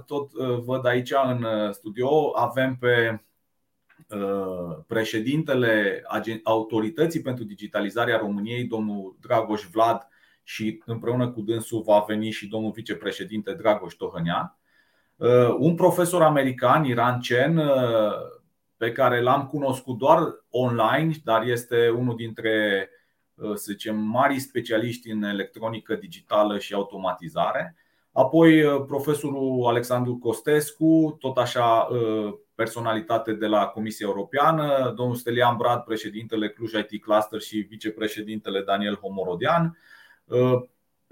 tot 0.06 0.32
văd 0.66 0.86
aici 0.86 1.12
în 1.26 1.46
studio, 1.72 2.32
avem 2.36 2.76
pe 2.76 3.22
Uh, 3.22 3.31
președintele 4.88 6.04
Autorității 6.44 7.22
pentru 7.22 7.44
Digitalizarea 7.44 8.18
României, 8.18 8.64
domnul 8.64 9.18
Dragoș 9.22 9.64
Vlad, 9.72 10.08
și 10.44 10.82
împreună 10.86 11.30
cu 11.30 11.42
dânsul 11.42 11.82
va 11.82 12.04
veni 12.08 12.32
și 12.32 12.48
domnul 12.48 12.72
vicepreședinte 12.72 13.54
Dragoș 13.54 13.94
Tohănean. 13.94 14.58
Uh, 15.16 15.56
un 15.60 15.76
profesor 15.76 16.22
american, 16.22 16.84
Iran 16.84 17.20
Chen, 17.20 17.58
uh, 17.58 18.14
pe 18.78 18.92
care 18.92 19.22
l-am 19.22 19.48
cunoscut 19.48 19.98
doar 19.98 20.20
online, 20.50 21.14
dar 21.24 21.44
este 21.44 21.90
unul 21.90 22.16
dintre 22.16 22.90
să 23.36 23.72
zicem, 23.72 23.98
mari 23.98 24.40
specialiști 24.40 25.12
în 25.12 25.24
electronică 25.24 25.96
digitală 25.96 26.60
și 26.60 26.74
automatizare. 26.74 27.76
Apoi 28.12 28.64
profesorul 28.88 29.66
Alexandru 29.66 30.18
Costescu, 30.18 31.16
tot 31.20 31.38
așa 31.38 31.88
personalitate 32.56 33.34
de 33.34 33.46
la 33.46 33.66
Comisia 33.66 34.06
Europeană, 34.08 34.94
domnul 34.96 35.16
Stelian 35.16 35.58
Brad, 35.58 35.80
președintele 35.80 36.50
Cluj 36.50 36.72
IT 36.72 37.04
Cluster 37.04 37.40
și 37.40 37.58
vicepreședintele 37.58 38.62
Daniel 38.62 38.96
Homorodian, 38.96 39.78
uh, 40.26 40.62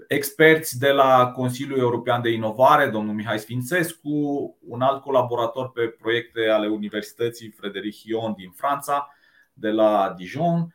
experți 0.08 0.78
de 0.78 0.90
la 0.90 1.32
Consiliul 1.34 1.78
European 1.78 2.22
de 2.22 2.30
Inovare, 2.30 2.88
domnul 2.88 3.14
Mihai 3.14 3.38
Sfințescu, 3.38 4.56
un 4.60 4.80
alt 4.80 5.02
colaborator 5.02 5.70
pe 5.70 5.86
proiecte 5.86 6.48
ale 6.48 6.68
Universității 6.68 7.50
Frederic 7.50 7.94
Hion 7.94 8.34
din 8.36 8.50
Franța, 8.50 9.14
de 9.52 9.70
la 9.70 10.14
Dijon, 10.16 10.74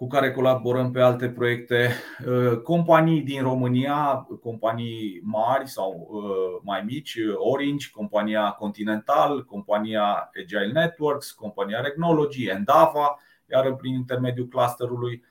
cu 0.00 0.06
care 0.06 0.32
colaborăm 0.32 0.90
pe 0.90 1.00
alte 1.00 1.28
proiecte, 1.28 1.90
uh, 2.26 2.56
companii 2.62 3.20
din 3.20 3.42
România, 3.42 4.26
companii 4.42 5.20
mari 5.22 5.68
sau 5.68 6.08
uh, 6.10 6.60
mai 6.62 6.82
mici, 6.82 7.16
Orange, 7.34 7.90
compania 7.90 8.50
Continental, 8.50 9.44
compania 9.44 10.30
Agile 10.42 10.72
Networks, 10.72 11.30
compania 11.30 11.80
Regnology, 11.80 12.48
Endava, 12.48 13.18
iar 13.50 13.74
prin 13.74 13.94
intermediul 13.94 14.46
clusterului 14.46 15.24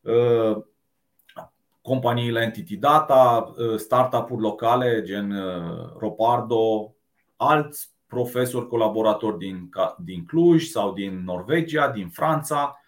uh, 0.00 0.56
companiile 1.82 2.42
Entity 2.42 2.76
Data, 2.76 3.52
startup-uri 3.76 4.42
locale 4.42 5.02
gen 5.04 5.34
Ropardo, 5.98 6.94
alți 7.36 7.90
profesori 8.06 8.68
colaboratori 8.68 9.38
din, 9.38 9.68
din 9.98 10.24
Cluj 10.24 10.64
sau 10.64 10.92
din 10.92 11.22
Norvegia, 11.24 11.88
din 11.88 12.08
Franța, 12.08 12.78
Uh, 12.78 12.83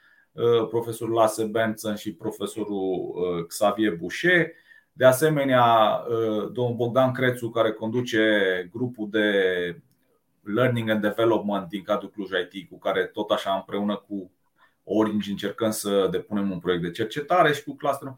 profesorul 0.69 1.15
Lasse 1.15 1.45
Benson 1.45 1.95
și 1.95 2.15
profesorul 2.15 3.15
uh, 3.15 3.47
Xavier 3.47 3.95
Boucher. 3.95 4.47
De 4.93 5.05
asemenea, 5.05 5.65
uh, 6.09 6.53
domnul 6.53 6.75
Bogdan 6.75 7.13
Crețu, 7.13 7.51
care 7.51 7.73
conduce 7.73 8.21
grupul 8.73 9.09
de 9.11 9.31
Learning 10.43 10.91
and 10.91 11.01
Development 11.01 11.69
din 11.69 11.83
cadrul 11.83 12.11
Cluj 12.11 12.31
IT, 12.51 12.69
cu 12.69 12.79
care 12.79 13.05
tot 13.05 13.31
așa 13.31 13.55
împreună 13.55 13.97
cu 14.09 14.31
Orange 14.85 15.31
încercăm 15.31 15.71
să 15.71 16.09
depunem 16.11 16.51
un 16.51 16.59
proiect 16.59 16.83
de 16.83 16.91
cercetare 16.91 17.53
și 17.53 17.63
cu 17.63 17.77
cluster. 17.77 18.15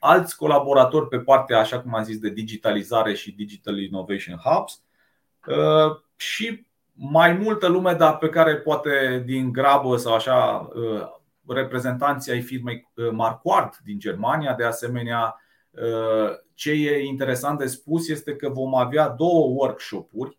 Alți 0.00 0.36
colaboratori 0.36 1.08
pe 1.08 1.18
partea, 1.18 1.58
așa 1.58 1.80
cum 1.80 1.94
am 1.94 2.04
zis, 2.04 2.18
de 2.18 2.30
digitalizare 2.30 3.14
și 3.14 3.32
Digital 3.32 3.78
Innovation 3.78 4.36
Hubs 4.36 4.82
și 6.16 6.66
mai 6.94 7.32
multă 7.32 7.66
lume, 7.66 7.92
dar 7.92 8.16
pe 8.16 8.28
care 8.28 8.56
poate 8.56 9.22
din 9.26 9.52
grabă 9.52 9.96
sau 9.96 10.14
așa 10.14 10.68
reprezentanții 11.46 12.32
ai 12.32 12.40
firmei 12.40 12.90
uh, 12.94 13.10
Marquardt 13.10 13.78
din 13.84 13.98
Germania. 13.98 14.54
De 14.54 14.64
asemenea, 14.64 15.40
uh, 15.70 16.30
ce 16.54 16.70
e 16.70 17.04
interesant 17.04 17.58
de 17.58 17.66
spus 17.66 18.08
este 18.08 18.36
că 18.36 18.48
vom 18.48 18.74
avea 18.74 19.08
două 19.08 19.46
workshop-uri 19.46 20.38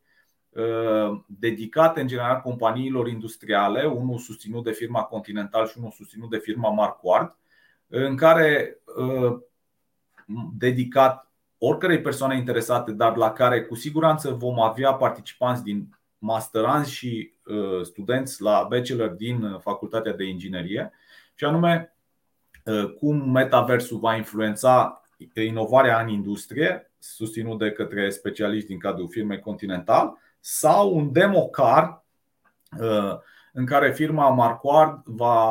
uh, 0.50 1.22
dedicate 1.26 2.02
în 2.02 2.08
general 2.08 2.42
companiilor 2.42 3.08
industriale, 3.08 3.86
unul 3.86 4.18
susținut 4.18 4.64
de 4.64 4.72
firma 4.72 5.04
Continental 5.04 5.68
și 5.68 5.78
unul 5.78 5.92
susținut 5.92 6.30
de 6.30 6.38
firma 6.38 6.70
Marquardt, 6.70 7.38
în 7.88 8.16
care 8.16 8.82
dedicat 10.58 11.32
oricărei 11.58 12.02
persoane 12.02 12.38
interesate, 12.38 12.92
dar 12.92 13.16
la 13.16 13.32
care 13.32 13.64
cu 13.64 13.76
siguranță 13.76 14.32
vom 14.32 14.60
avea 14.60 14.94
participanți 14.94 15.64
din 15.64 15.90
masteranți 16.22 16.92
și 16.92 17.34
studenți 17.84 18.42
la 18.42 18.66
bachelor 18.70 19.10
din 19.10 19.58
Facultatea 19.60 20.14
de 20.14 20.24
Inginerie 20.24 20.92
și 21.42 21.48
anume 21.48 21.96
uh, 22.66 22.94
cum 22.94 23.32
metaversul 23.32 24.00
va 24.00 24.16
influența 24.16 25.02
inovarea 25.34 26.02
în 26.02 26.08
industrie, 26.08 26.92
susținut 27.00 27.60
de 27.60 27.72
către 27.72 28.10
specialiști 28.10 28.68
din 28.68 28.80
cadrul 28.80 29.10
firmei 29.10 29.40
Continental, 29.40 30.18
sau 30.40 30.96
un 30.96 31.12
demo 31.12 31.48
car 31.48 32.06
uh, 32.80 33.18
în 33.54 33.66
care 33.66 33.92
firma 33.92 34.30
Marquard 34.30 35.02
va 35.06 35.46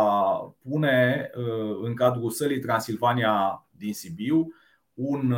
pune 0.63 1.31
uh, 1.35 1.79
în 1.83 1.95
cadrul 1.95 2.31
sălii 2.31 2.61
Transilvania 2.61 3.67
din 3.71 3.95
Sibiu 3.95 4.55
un, 4.95 5.35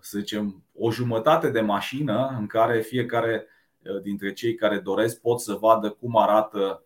să 0.00 0.18
zicem, 0.18 0.62
o 0.74 0.90
jumătate 0.90 1.50
de 1.50 1.60
mașină 1.60 2.36
în 2.38 2.46
care 2.46 2.80
fiecare 2.80 3.46
dintre 4.02 4.32
cei 4.32 4.54
care 4.54 4.78
doresc 4.78 5.20
pot 5.20 5.40
să 5.40 5.54
vadă 5.54 5.90
cum 5.90 6.16
arată 6.16 6.84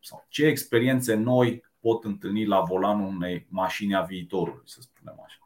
sau 0.00 0.26
ce 0.28 0.46
experiențe 0.46 1.14
noi 1.14 1.64
pot 1.80 2.04
întâlni 2.04 2.46
la 2.46 2.60
volanul 2.60 3.06
unei 3.06 3.46
mașini 3.50 3.94
a 3.94 4.00
viitorului, 4.00 4.62
să 4.64 4.78
spunem 4.80 5.20
așa. 5.24 5.38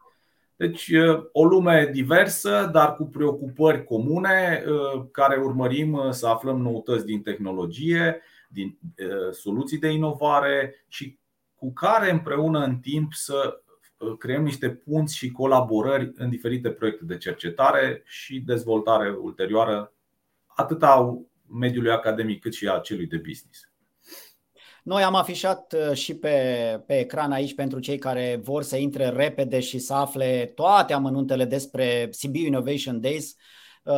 Deci, 0.56 0.92
o 1.32 1.44
lume 1.44 1.88
diversă, 1.92 2.68
dar 2.72 2.96
cu 2.96 3.04
preocupări 3.04 3.84
comune, 3.84 4.64
care 5.10 5.36
urmărim 5.36 6.10
să 6.10 6.26
aflăm 6.26 6.60
noutăți 6.60 7.04
din 7.04 7.22
tehnologie, 7.22 8.20
din 8.48 8.78
soluții 9.30 9.78
de 9.78 9.88
inovare 9.88 10.84
și 10.88 11.18
cu 11.54 11.72
care 11.72 12.10
împreună 12.10 12.64
în 12.64 12.76
timp 12.76 13.12
să 13.12 13.62
creăm 14.18 14.42
niște 14.42 14.70
punți 14.70 15.16
și 15.16 15.30
colaborări 15.30 16.12
în 16.14 16.30
diferite 16.30 16.70
proiecte 16.70 17.04
de 17.04 17.16
cercetare 17.16 18.02
și 18.04 18.40
dezvoltare 18.40 19.16
ulterioară, 19.20 19.92
atât 20.60 20.82
a 20.82 21.18
mediului 21.46 21.90
academic 21.90 22.40
cât 22.40 22.54
și 22.54 22.68
a 22.68 22.78
celui 22.78 23.06
de 23.06 23.16
business. 23.16 23.68
Noi 24.82 25.02
am 25.02 25.14
afișat 25.14 25.72
uh, 25.72 25.92
și 25.96 26.14
pe, 26.14 26.36
pe 26.86 26.98
ecran 26.98 27.32
aici 27.32 27.54
pentru 27.54 27.78
cei 27.78 27.98
care 27.98 28.40
vor 28.42 28.62
să 28.62 28.76
intre 28.76 29.08
repede 29.08 29.60
și 29.60 29.78
să 29.78 29.94
afle 29.94 30.52
toate 30.54 30.92
amănuntele 30.92 31.44
despre 31.44 32.08
Sibiu 32.10 32.46
Innovation 32.46 33.00
Days. 33.00 33.34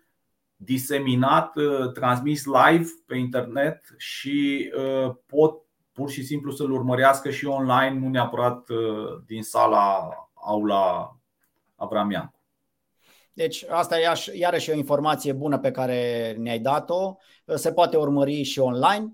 diseminat, 0.55 1.55
uh, 1.55 1.91
transmis 1.91 2.43
live 2.45 2.89
pe 3.05 3.17
internet 3.17 3.93
și 3.97 4.69
uh, 4.77 5.15
pot 5.25 5.61
pur 5.91 6.09
și 6.09 6.23
simplu 6.23 6.51
să-l 6.51 6.71
urmărească 6.71 7.29
și 7.29 7.45
online, 7.45 7.99
nu 7.99 8.09
neapărat 8.09 8.69
uh, 8.69 9.21
din 9.25 9.43
sala 9.43 10.09
aula 10.33 11.17
Avramian. 11.75 12.33
Deci 13.39 13.65
asta 13.69 13.99
e 13.99 14.11
iarăși 14.33 14.69
o 14.69 14.73
informație 14.73 15.33
bună 15.33 15.59
pe 15.59 15.71
care 15.71 16.35
ne-ai 16.39 16.59
dat-o. 16.59 17.15
Se 17.55 17.71
poate 17.71 17.97
urmări 17.97 18.43
și 18.43 18.59
online. 18.59 19.13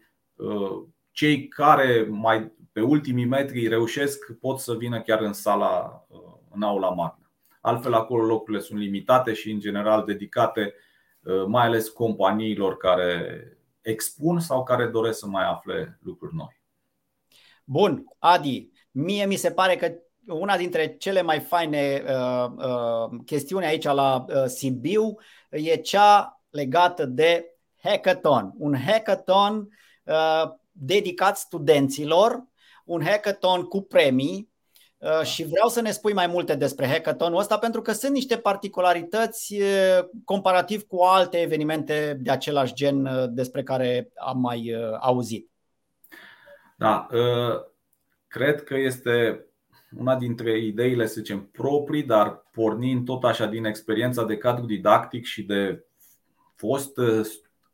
cei 1.11 1.49
care 1.49 2.07
mai 2.11 2.53
pe 2.73 2.81
ultimii 2.81 3.25
metri 3.25 3.69
reușesc 3.69 4.33
pot 4.41 4.59
să 4.59 4.75
vină 4.75 5.01
chiar 5.01 5.21
în 5.21 5.33
sala, 5.33 6.07
în 6.51 6.63
aula 6.63 6.89
magna. 6.89 7.28
Altfel, 7.69 7.95
acolo 7.95 8.25
locurile 8.25 8.63
sunt 8.63 8.79
limitate 8.79 9.33
și, 9.33 9.51
în 9.51 9.61
general, 9.61 10.05
dedicate 10.05 10.75
uh, 11.23 11.45
mai 11.47 11.67
ales 11.67 11.89
companiilor 11.89 12.77
care 12.77 13.43
expun 13.81 14.41
sau 14.41 14.63
care 14.63 14.87
doresc 14.87 15.19
să 15.19 15.27
mai 15.27 15.45
afle 15.45 15.99
lucruri 16.03 16.35
noi. 16.35 16.63
Bun, 17.65 18.05
Adi, 18.19 18.71
mie 18.91 19.27
mi 19.27 19.37
se 19.37 19.51
pare 19.51 19.77
că 19.77 19.93
una 20.27 20.57
dintre 20.57 20.97
cele 20.97 21.23
mai 21.23 21.41
faine 21.41 22.05
uh, 22.07 22.51
uh, 22.57 23.19
chestiuni 23.25 23.65
aici 23.65 23.85
la 23.85 24.25
uh, 24.29 24.45
Sibiu 24.45 25.15
e 25.51 25.77
cea 25.77 26.43
legată 26.51 27.07
de 27.07 27.45
hackathon. 27.83 28.55
Un 28.59 28.77
hackathon 28.77 29.69
uh, 30.05 30.45
dedicat 30.71 31.37
studenților, 31.37 32.45
un 32.85 33.05
hackathon 33.05 33.63
cu 33.63 33.83
premii 33.83 34.49
Uh, 34.49 34.58
și 35.23 35.45
vreau 35.45 35.69
să 35.69 35.81
ne 35.81 35.91
spui 35.91 36.13
mai 36.13 36.27
multe 36.27 36.55
despre 36.55 36.87
hackathonul 36.87 37.39
ăsta 37.39 37.59
pentru 37.59 37.83
că 37.83 37.93
sunt 37.93 38.13
niște 38.13 38.37
particularități 38.37 39.55
uh, 39.61 40.09
comparativ 40.25 40.83
cu 40.83 41.03
alte 41.03 41.41
evenimente 41.41 42.19
de 42.21 42.31
același 42.31 42.75
gen 42.75 43.07
uh, 43.07 43.25
despre 43.29 43.63
care 43.63 44.09
am 44.17 44.39
mai 44.41 44.75
auzit. 45.01 45.51
Da, 46.77 47.07
cred 48.29 48.63
că 48.63 48.77
este 48.77 49.47
una 49.97 50.17
dintre 50.17 50.59
ideile, 50.59 51.07
să 51.07 51.15
zicem, 51.21 51.49
proprii, 51.53 52.03
dar 52.03 52.43
pornind 52.53 53.05
tot 53.05 53.25
așa 53.25 53.47
din 53.47 53.65
experiența 53.65 54.25
de 54.25 54.37
cadru 54.37 54.65
didactic 54.65 55.25
și 55.25 55.43
de 55.43 55.85
fost, 56.55 56.95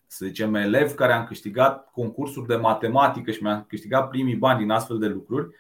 să 0.07 0.27
zicem, 0.27 0.55
elev 0.55 0.95
care 0.95 1.13
am 1.13 1.25
câștigat 1.25 1.91
concursuri 1.91 2.47
de 2.47 2.57
matematică 2.57 3.31
și 3.31 3.43
mi-am 3.43 3.65
câștigat 3.69 4.09
primii 4.09 4.37
bani 4.37 4.59
din 4.59 4.71
astfel 4.71 4.99
de 4.99 5.07
lucruri 5.07 5.55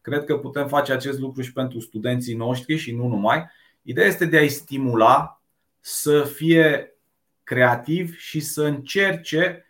Cred 0.00 0.24
că 0.24 0.38
putem 0.38 0.68
face 0.68 0.92
acest 0.92 1.18
lucru 1.18 1.42
și 1.42 1.52
pentru 1.52 1.80
studenții 1.80 2.34
noștri 2.34 2.76
și 2.76 2.94
nu 2.94 3.06
numai. 3.06 3.46
Ideea 3.82 4.06
este 4.06 4.24
de 4.24 4.36
a-i 4.36 4.48
stimula 4.48 5.42
să 5.80 6.22
fie 6.22 6.94
creativi 7.42 8.16
și 8.16 8.40
să 8.40 8.62
încerce, 8.62 9.64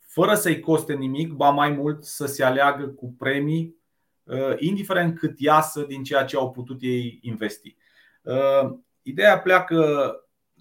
fără 0.00 0.34
să-i 0.34 0.60
coste 0.60 0.94
nimic, 0.94 1.32
ba 1.32 1.50
mai 1.50 1.70
mult 1.70 2.04
să 2.04 2.26
se 2.26 2.44
aleagă 2.44 2.86
cu 2.86 3.14
premii, 3.18 3.76
uh, 4.22 4.54
indiferent 4.56 5.18
cât 5.18 5.38
iasă 5.38 5.82
din 5.82 6.02
ceea 6.02 6.24
ce 6.24 6.36
au 6.36 6.50
putut 6.50 6.78
ei 6.80 7.18
investi. 7.22 7.76
Uh, 8.22 8.70
ideea 9.02 9.38
pleacă 9.38 10.14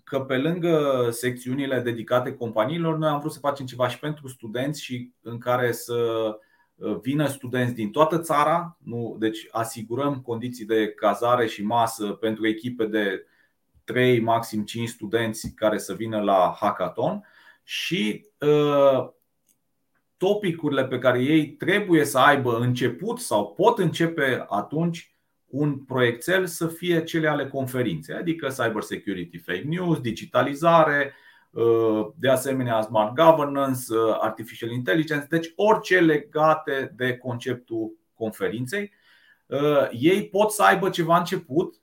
că 0.04 0.20
pe 0.20 0.38
lângă 0.38 1.08
secțiunile 1.12 1.80
dedicate 1.80 2.34
companiilor, 2.34 2.98
noi 2.98 3.10
am 3.10 3.20
vrut 3.20 3.32
să 3.32 3.40
facem 3.40 3.66
ceva 3.66 3.88
și 3.88 4.00
pentru 4.00 4.28
studenți 4.28 4.84
și 4.84 5.12
în 5.22 5.38
care 5.38 5.72
să 5.72 5.94
Uh, 5.94 6.48
vină 7.02 7.28
studenți 7.28 7.74
din 7.74 7.92
toată 7.92 8.20
țara, 8.20 8.78
nu, 8.84 9.16
deci 9.20 9.48
asigurăm 9.52 10.22
condiții 10.22 10.66
de 10.66 10.88
cazare 10.88 11.48
și 11.48 11.64
masă 11.64 12.06
pentru 12.06 12.48
echipe 12.48 12.86
de 12.86 13.26
3, 13.84 14.20
maxim 14.20 14.64
5 14.64 14.90
studenți 14.90 15.54
care 15.54 15.78
să 15.78 15.94
vină 15.94 16.22
la 16.22 16.56
hackathon 16.60 17.24
și 17.64 18.26
uh, 18.40 19.10
topicurile 20.18 20.86
pe 20.86 21.00
care 21.00 21.24
ei 21.24 21.50
trebuie 21.50 22.06
să 22.06 22.18
aibă 22.18 22.58
început 22.58 23.20
sau 23.20 23.54
pot 23.54 23.78
începe 23.78 24.46
atunci 24.48 25.14
un 25.46 25.78
proiectel 25.78 26.46
să 26.46 26.68
fie 26.68 27.04
cele 27.04 27.28
ale 27.28 27.48
conferinței, 27.48 28.16
adică 28.16 28.48
cyber 28.48 28.82
security, 28.82 29.38
fake 29.38 29.66
news, 29.68 30.00
digitalizare, 30.00 31.14
de 32.16 32.30
asemenea 32.30 32.82
smart 32.82 33.16
governance, 33.16 33.82
artificial 34.20 34.72
intelligence, 34.72 35.28
deci 35.30 35.54
orice 35.56 36.00
legate 36.00 36.94
de 36.96 37.18
conceptul 37.18 37.92
conferinței. 38.14 38.92
Ei 39.92 40.28
pot 40.28 40.52
să 40.52 40.64
aibă 40.64 40.90
ceva 40.90 41.18
început 41.18 41.76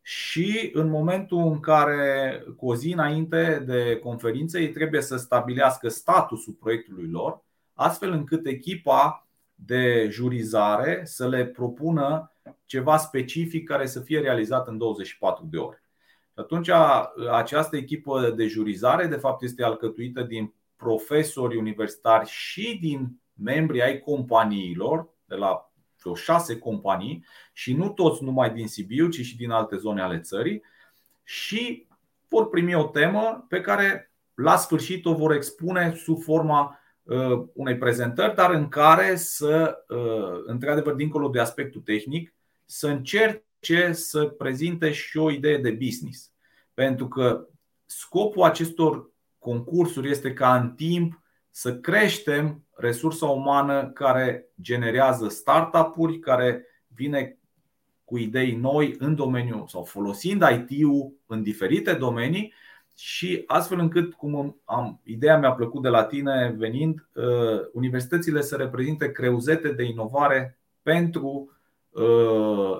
și 0.00 0.70
în 0.72 0.88
momentul 0.88 1.38
în 1.38 1.60
care, 1.60 2.44
cu 2.56 2.68
o 2.68 2.74
zi 2.74 2.92
înainte 2.92 3.62
de 3.66 3.98
conferință, 4.02 4.58
ei 4.58 4.70
trebuie 4.70 5.00
să 5.00 5.16
stabilească 5.16 5.88
statusul 5.88 6.52
proiectului 6.52 7.08
lor, 7.10 7.44
astfel 7.74 8.12
încât 8.12 8.46
echipa 8.46 9.26
de 9.54 10.08
jurizare 10.10 11.00
să 11.04 11.28
le 11.28 11.46
propună 11.46 12.32
ceva 12.64 12.96
specific 12.96 13.68
care 13.68 13.86
să 13.86 14.00
fie 14.00 14.20
realizat 14.20 14.68
în 14.68 14.78
24 14.78 15.46
de 15.50 15.56
ore. 15.56 15.81
Atunci, 16.34 16.68
această 17.32 17.76
echipă 17.76 18.30
de 18.30 18.46
jurizare, 18.46 19.06
de 19.06 19.16
fapt, 19.16 19.42
este 19.42 19.62
alcătuită 19.62 20.22
din 20.22 20.54
profesori 20.76 21.56
universitari 21.56 22.28
și 22.28 22.78
din 22.80 23.20
membri 23.34 23.82
ai 23.82 23.98
companiilor, 23.98 25.08
de 25.24 25.34
la 25.34 25.72
vreo 26.00 26.14
șase 26.14 26.58
companii, 26.58 27.24
și 27.52 27.74
nu 27.74 27.88
toți 27.88 28.22
numai 28.22 28.52
din 28.52 28.68
Sibiu, 28.68 29.08
ci 29.08 29.20
și 29.20 29.36
din 29.36 29.50
alte 29.50 29.76
zone 29.76 30.02
ale 30.02 30.20
țării, 30.20 30.62
și 31.24 31.86
vor 32.28 32.48
primi 32.48 32.74
o 32.74 32.84
temă 32.84 33.46
pe 33.48 33.60
care 33.60 34.12
la 34.34 34.56
sfârșit 34.56 35.04
o 35.04 35.14
vor 35.14 35.32
expune 35.32 35.94
sub 35.94 36.22
forma 36.22 36.76
unei 37.52 37.76
prezentări, 37.76 38.34
dar 38.34 38.50
în 38.50 38.68
care 38.68 39.16
să, 39.16 39.84
într-adevăr, 40.46 40.94
dincolo 40.94 41.28
de 41.28 41.40
aspectul 41.40 41.80
tehnic, 41.80 42.34
să 42.64 42.88
încerce 42.88 43.44
ce 43.62 43.92
să 43.92 44.24
prezinte 44.24 44.92
și 44.92 45.18
o 45.18 45.30
idee 45.30 45.58
de 45.58 45.70
business. 45.70 46.30
Pentru 46.74 47.08
că 47.08 47.46
scopul 47.86 48.42
acestor 48.42 49.10
concursuri 49.38 50.10
este 50.10 50.32
ca 50.32 50.56
în 50.56 50.70
timp 50.70 51.22
să 51.50 51.76
creștem 51.76 52.64
resursa 52.74 53.26
umană 53.26 53.90
care 53.90 54.46
generează 54.60 55.28
startup-uri, 55.28 56.18
care 56.18 56.66
vine 56.86 57.38
cu 58.04 58.18
idei 58.18 58.54
noi 58.54 58.94
în 58.98 59.14
domeniu 59.14 59.64
sau 59.68 59.84
folosind 59.84 60.42
IT-ul 60.42 61.12
în 61.26 61.42
diferite 61.42 61.92
domenii 61.92 62.52
și 62.96 63.42
astfel 63.46 63.78
încât, 63.78 64.14
cum 64.14 64.60
am, 64.64 65.00
ideea 65.04 65.38
mi-a 65.38 65.52
plăcut 65.52 65.82
de 65.82 65.88
la 65.88 66.04
tine 66.04 66.54
venind, 66.56 67.08
uh, 67.14 67.24
universitățile 67.72 68.40
să 68.40 68.56
reprezinte 68.56 69.12
creuzete 69.12 69.72
de 69.72 69.82
inovare 69.82 70.58
pentru 70.82 71.46
Uh, 71.46 71.60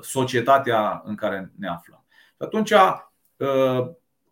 societatea 0.01 1.03
în 1.05 1.15
care 1.15 1.53
ne 1.59 1.69
aflăm. 1.69 2.05
Atunci 2.37 2.73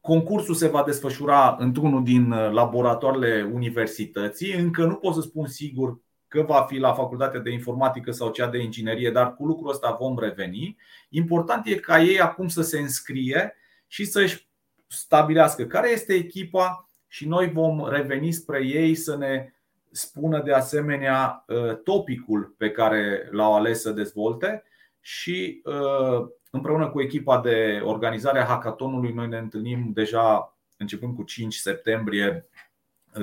concursul 0.00 0.54
se 0.54 0.68
va 0.68 0.82
desfășura 0.82 1.56
într-unul 1.58 2.04
din 2.04 2.30
laboratoarele 2.30 3.50
universității. 3.52 4.52
Încă 4.52 4.84
nu 4.84 4.94
pot 4.94 5.14
să 5.14 5.20
spun 5.20 5.46
sigur 5.46 6.00
că 6.28 6.42
va 6.42 6.62
fi 6.68 6.78
la 6.78 6.92
facultatea 6.92 7.40
de 7.40 7.50
informatică 7.50 8.10
sau 8.10 8.30
cea 8.30 8.46
de 8.46 8.62
inginerie, 8.62 9.10
dar 9.10 9.34
cu 9.34 9.46
lucrul 9.46 9.70
ăsta 9.70 9.96
vom 10.00 10.18
reveni. 10.18 10.76
Important 11.08 11.66
e 11.66 11.74
ca 11.74 12.02
ei 12.02 12.20
acum 12.20 12.48
să 12.48 12.62
se 12.62 12.78
înscrie 12.78 13.54
și 13.86 14.04
să-și 14.04 14.48
stabilească 14.86 15.64
care 15.64 15.90
este 15.90 16.14
echipa 16.14 16.90
și 17.06 17.28
noi 17.28 17.50
vom 17.50 17.88
reveni 17.88 18.32
spre 18.32 18.66
ei 18.66 18.94
să 18.94 19.16
ne 19.16 19.52
spună 19.90 20.42
de 20.42 20.52
asemenea 20.52 21.44
uh, 21.46 21.76
topicul 21.76 22.54
pe 22.58 22.70
care 22.70 23.28
l-au 23.30 23.54
ales 23.54 23.80
să 23.80 23.90
dezvolte 23.90 24.62
și 25.00 25.62
uh, 25.64 26.28
împreună 26.50 26.88
cu 26.88 27.00
echipa 27.00 27.40
de 27.40 27.80
organizare 27.84 28.40
a 28.40 28.44
hackathonului 28.44 29.12
noi 29.12 29.28
ne 29.28 29.38
întâlnim 29.38 29.90
deja 29.92 30.56
începând 30.76 31.14
cu 31.14 31.22
5 31.22 31.54
septembrie 31.54 32.48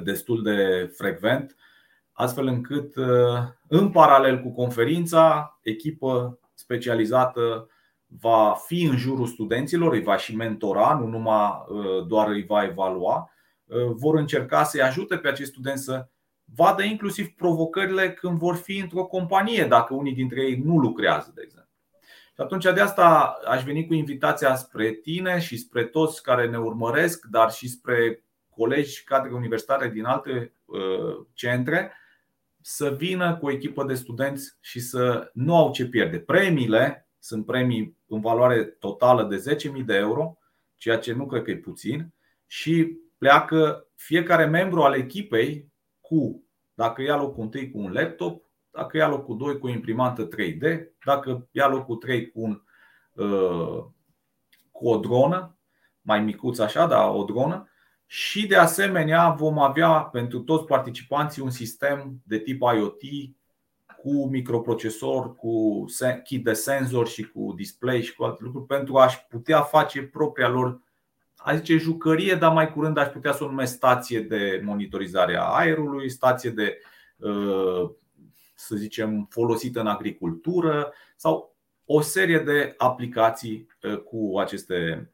destul 0.03 0.43
de 0.43 0.91
frecvent 0.95 1.55
astfel 2.11 2.47
încât 2.47 2.93
în 3.67 3.91
paralel 3.91 4.41
cu 4.41 4.53
conferința, 4.53 5.57
echipă 5.61 6.39
specializată 6.53 7.69
va 8.07 8.55
fi 8.65 8.83
în 8.83 8.97
jurul 8.97 9.27
studenților, 9.27 9.93
îi 9.93 10.01
va 10.01 10.17
și 10.17 10.35
mentora, 10.35 10.97
nu 10.99 11.07
numai 11.07 11.65
doar 12.07 12.27
îi 12.27 12.43
va 12.43 12.63
evalua, 12.63 13.31
vor 13.95 14.15
încerca 14.15 14.63
să-i 14.63 14.81
ajute 14.81 15.17
pe 15.17 15.27
acești 15.27 15.51
studenți 15.51 15.83
să 15.83 16.07
vadă 16.55 16.83
inclusiv 16.83 17.27
provocările 17.27 18.13
când 18.13 18.37
vor 18.37 18.55
fi 18.55 18.77
într-o 18.77 19.05
companie, 19.05 19.65
dacă 19.65 19.93
unii 19.93 20.13
dintre 20.13 20.41
ei 20.41 20.61
nu 20.63 20.77
lucrează, 20.77 21.31
de 21.35 21.41
exemplu. 21.43 21.66
Și 22.37 22.43
atunci 22.43 22.63
de 22.63 22.81
asta 22.81 23.39
aș 23.45 23.63
veni 23.63 23.87
cu 23.87 23.93
invitația 23.93 24.55
spre 24.55 24.91
tine 24.91 25.39
și 25.39 25.57
spre 25.57 25.83
toți 25.83 26.23
care 26.23 26.49
ne 26.49 26.59
urmăresc, 26.59 27.25
dar 27.25 27.51
și 27.51 27.69
spre 27.69 28.23
colegi 28.49 29.03
cadre 29.03 29.31
universitare 29.31 29.89
din 29.89 30.05
alte 30.05 30.53
uh, 30.65 31.25
centre, 31.33 31.91
să 32.61 32.89
vină 32.97 33.37
cu 33.37 33.45
o 33.45 33.51
echipă 33.51 33.83
de 33.83 33.93
studenți 33.93 34.57
și 34.61 34.79
să 34.79 35.29
nu 35.33 35.55
au 35.55 35.71
ce 35.71 35.87
pierde. 35.87 36.19
Premiile 36.19 37.09
sunt 37.19 37.45
premii 37.45 37.97
în 38.07 38.21
valoare 38.21 38.63
totală 38.63 39.23
de 39.23 39.57
10.000 39.79 39.85
de 39.85 39.95
euro, 39.95 40.37
ceea 40.75 40.97
ce 40.97 41.13
nu 41.13 41.25
cred 41.25 41.43
că 41.43 41.51
e 41.51 41.57
puțin, 41.57 42.13
și 42.47 42.97
pleacă 43.17 43.87
fiecare 43.95 44.45
membru 44.45 44.81
al 44.81 44.93
echipei 44.93 45.71
cu, 46.01 46.43
dacă 46.73 47.01
ia 47.01 47.15
locul 47.15 47.43
întâi 47.43 47.71
cu 47.71 47.77
un 47.79 47.91
laptop, 47.91 48.46
dacă 48.71 48.97
ia 48.97 49.07
locul 49.07 49.37
2 49.37 49.57
cu 49.57 49.67
o 49.67 49.69
imprimantă 49.69 50.27
3D, 50.27 50.81
dacă 51.05 51.47
ia 51.51 51.67
locul 51.67 51.95
3 51.95 52.31
cu, 52.31 52.41
un, 52.41 52.61
uh, 53.13 53.83
cu 54.71 54.87
o 54.89 54.97
dronă, 54.97 55.57
mai 56.01 56.21
micuț 56.21 56.59
așa, 56.59 56.87
dar 56.87 57.09
o 57.09 57.23
dronă, 57.23 57.69
și 58.05 58.47
de 58.47 58.55
asemenea 58.55 59.29
vom 59.29 59.59
avea 59.59 59.89
pentru 59.89 60.39
toți 60.39 60.65
participanții 60.65 61.41
un 61.41 61.49
sistem 61.49 62.21
de 62.23 62.39
tip 62.39 62.61
IoT 62.61 63.01
cu 63.97 64.27
microprocesor, 64.27 65.35
cu 65.35 65.85
kit 66.23 66.43
de 66.43 66.53
senzor 66.53 67.07
și 67.07 67.23
cu 67.23 67.53
display 67.55 68.01
și 68.01 68.15
cu 68.15 68.23
alte 68.23 68.43
lucruri 68.43 68.65
pentru 68.65 68.97
a-și 68.97 69.25
putea 69.29 69.61
face 69.61 70.01
propria 70.01 70.49
lor, 70.49 70.81
a 71.35 71.55
zice 71.55 71.77
jucărie, 71.77 72.35
dar 72.35 72.53
mai 72.53 72.71
curând 72.71 72.97
aș 72.97 73.07
putea 73.07 73.31
să 73.31 73.43
o 73.43 73.47
numesc 73.47 73.73
stație 73.73 74.21
de 74.21 74.61
monitorizare 74.63 75.37
a 75.37 75.43
aerului, 75.43 76.09
stație 76.09 76.49
de, 76.49 76.77
uh, 77.17 77.89
să 78.59 78.75
zicem, 78.75 79.27
folosită 79.29 79.79
în 79.79 79.87
agricultură 79.87 80.93
sau 81.15 81.55
o 81.85 82.01
serie 82.01 82.39
de 82.39 82.73
aplicații 82.77 83.67
uh, 83.81 83.97
cu 83.97 84.39
aceste 84.39 85.09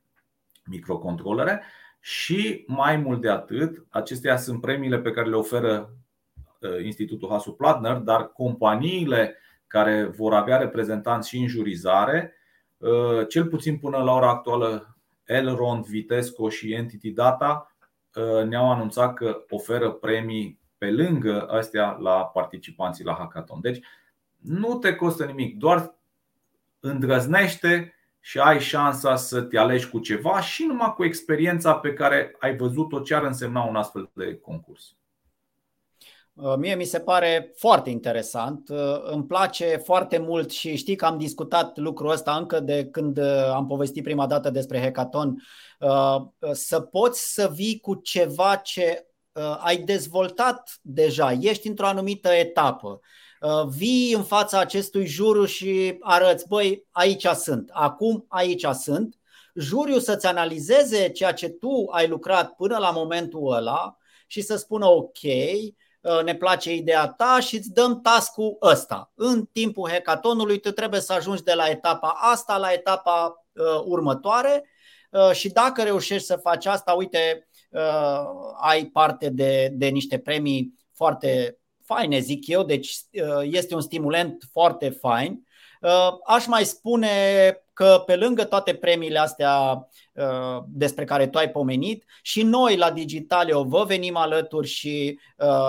microcontrolere. 0.65 1.61
Și 1.99 2.63
mai 2.67 2.97
mult 2.97 3.21
de 3.21 3.29
atât, 3.29 3.85
acestea 3.89 4.37
sunt 4.37 4.61
premiile 4.61 4.99
pe 4.99 5.11
care 5.11 5.29
le 5.29 5.35
oferă 5.35 5.93
uh, 6.59 6.85
Institutul 6.85 7.29
Hasu 7.29 7.51
Platner, 7.51 7.95
dar 7.95 8.31
companiile 8.31 9.37
care 9.67 10.03
vor 10.03 10.33
avea 10.33 10.57
reprezentanți 10.57 11.29
și 11.29 11.37
în 11.37 11.47
jurizare, 11.47 12.33
uh, 12.77 13.27
cel 13.27 13.45
puțin 13.45 13.77
până 13.77 13.97
la 13.97 14.13
ora 14.13 14.29
actuală, 14.29 14.97
Elrond, 15.23 15.85
Vitesco 15.85 16.49
și 16.49 16.73
Entity 16.73 17.11
Data 17.11 17.75
uh, 18.15 18.47
ne-au 18.47 18.71
anunțat 18.71 19.13
că 19.13 19.45
oferă 19.49 19.91
premii 19.91 20.59
pe 20.83 20.91
lângă 20.91 21.47
astea 21.49 21.97
la 21.99 22.25
participanții 22.25 23.03
la 23.03 23.13
hackathon. 23.13 23.61
Deci 23.61 23.85
nu 24.37 24.77
te 24.77 24.95
costă 24.95 25.25
nimic, 25.25 25.57
doar 25.57 25.95
îndrăznește 26.79 27.93
și 28.19 28.39
ai 28.39 28.59
șansa 28.59 29.15
să 29.15 29.41
te 29.41 29.57
alegi 29.57 29.89
cu 29.89 29.99
ceva 29.99 30.41
și 30.41 30.65
numai 30.65 30.93
cu 30.95 31.03
experiența 31.03 31.75
pe 31.75 31.93
care 31.93 32.35
ai 32.39 32.57
văzut-o 32.57 32.99
ce 32.99 33.15
ar 33.15 33.23
însemna 33.23 33.63
un 33.63 33.75
astfel 33.75 34.09
de 34.13 34.37
concurs. 34.37 34.95
Uh, 36.33 36.55
mie 36.57 36.75
mi 36.75 36.83
se 36.83 36.99
pare 36.99 37.51
foarte 37.55 37.89
interesant, 37.89 38.69
uh, 38.69 39.01
îmi 39.03 39.25
place 39.25 39.65
foarte 39.83 40.17
mult 40.17 40.51
și 40.51 40.75
știi 40.75 40.95
că 40.95 41.05
am 41.05 41.17
discutat 41.17 41.77
lucrul 41.77 42.09
ăsta 42.09 42.35
încă 42.35 42.59
de 42.59 42.85
când 42.91 43.17
uh, 43.17 43.51
am 43.53 43.67
povestit 43.67 44.03
prima 44.03 44.27
dată 44.27 44.49
despre 44.49 44.79
hackathon, 44.81 45.43
să 46.51 46.79
poți 46.79 47.33
să 47.33 47.51
vii 47.53 47.79
cu 47.79 47.95
ceva 47.95 48.55
ce 48.55 49.07
ai 49.59 49.77
dezvoltat 49.77 50.79
deja, 50.81 51.31
ești 51.31 51.67
într-o 51.67 51.85
anumită 51.85 52.29
etapă 52.29 53.01
Uh, 53.43 53.67
vii 53.67 54.13
în 54.13 54.23
fața 54.23 54.59
acestui 54.59 55.05
juriu 55.05 55.45
și 55.45 55.97
arăți, 55.99 56.47
băi, 56.47 56.85
aici 56.91 57.25
sunt, 57.25 57.69
acum 57.73 58.25
aici 58.27 58.65
sunt, 58.65 59.15
juriul 59.55 59.99
să-ți 59.99 60.25
analizeze 60.25 61.09
ceea 61.09 61.33
ce 61.33 61.49
tu 61.49 61.85
ai 61.91 62.07
lucrat 62.07 62.51
până 62.51 62.77
la 62.77 62.91
momentul 62.91 63.53
ăla 63.53 63.97
și 64.27 64.41
să 64.41 64.55
spună 64.55 64.85
ok, 64.85 65.17
uh, 65.23 66.23
ne 66.23 66.35
place 66.35 66.73
ideea 66.73 67.07
ta 67.07 67.39
și 67.39 67.55
îți 67.55 67.73
dăm 67.73 68.01
task-ul 68.01 68.57
ăsta. 68.61 69.11
În 69.15 69.45
timpul 69.45 69.89
hackathonului 69.89 70.59
tu 70.59 70.71
trebuie 70.71 70.99
să 70.99 71.13
ajungi 71.13 71.43
de 71.43 71.53
la 71.53 71.69
etapa 71.69 72.17
asta 72.21 72.57
la 72.57 72.71
etapa 72.71 73.45
uh, 73.53 73.81
următoare 73.85 74.69
uh, 75.11 75.31
și 75.31 75.49
dacă 75.49 75.83
reușești 75.83 76.27
să 76.27 76.35
faci 76.35 76.65
asta, 76.65 76.91
uite, 76.93 77.47
uh, 77.47 77.52
ai 78.61 78.85
parte 78.85 79.29
de, 79.29 79.69
de 79.73 79.87
niște 79.87 80.17
premii 80.17 80.73
foarte 80.93 81.57
faine, 81.83 82.19
zic 82.19 82.47
eu, 82.47 82.63
deci 82.63 82.95
uh, 83.11 83.41
este 83.41 83.75
un 83.75 83.81
stimulent 83.81 84.43
foarte 84.51 84.89
fain. 84.89 85.47
Uh, 85.81 86.17
aș 86.25 86.45
mai 86.45 86.65
spune 86.65 87.09
că 87.73 88.03
pe 88.05 88.15
lângă 88.15 88.43
toate 88.43 88.73
premiile 88.73 89.19
astea 89.19 89.87
uh, 90.13 90.63
despre 90.67 91.03
care 91.03 91.27
tu 91.27 91.37
ai 91.37 91.51
pomenit, 91.51 92.05
și 92.21 92.43
noi 92.43 92.77
la 92.77 92.91
Digitalio 92.91 93.63
vă 93.63 93.83
venim 93.83 94.15
alături 94.15 94.67
și 94.67 95.19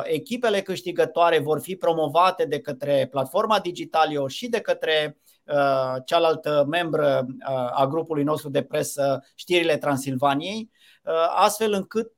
echipele 0.02 0.60
câștigătoare 0.60 1.38
vor 1.38 1.60
fi 1.60 1.76
promovate 1.76 2.44
de 2.44 2.60
către 2.60 3.08
platforma 3.10 3.58
Digitalio 3.58 4.28
și 4.28 4.48
de 4.48 4.60
către 4.60 5.18
cealaltă 6.04 6.66
membră 6.68 7.26
a 7.70 7.86
grupului 7.86 8.22
nostru 8.22 8.48
de 8.48 8.62
presă 8.62 9.24
Știrile 9.34 9.76
Transilvaniei, 9.76 10.70
astfel 11.36 11.72
încât 11.72 12.12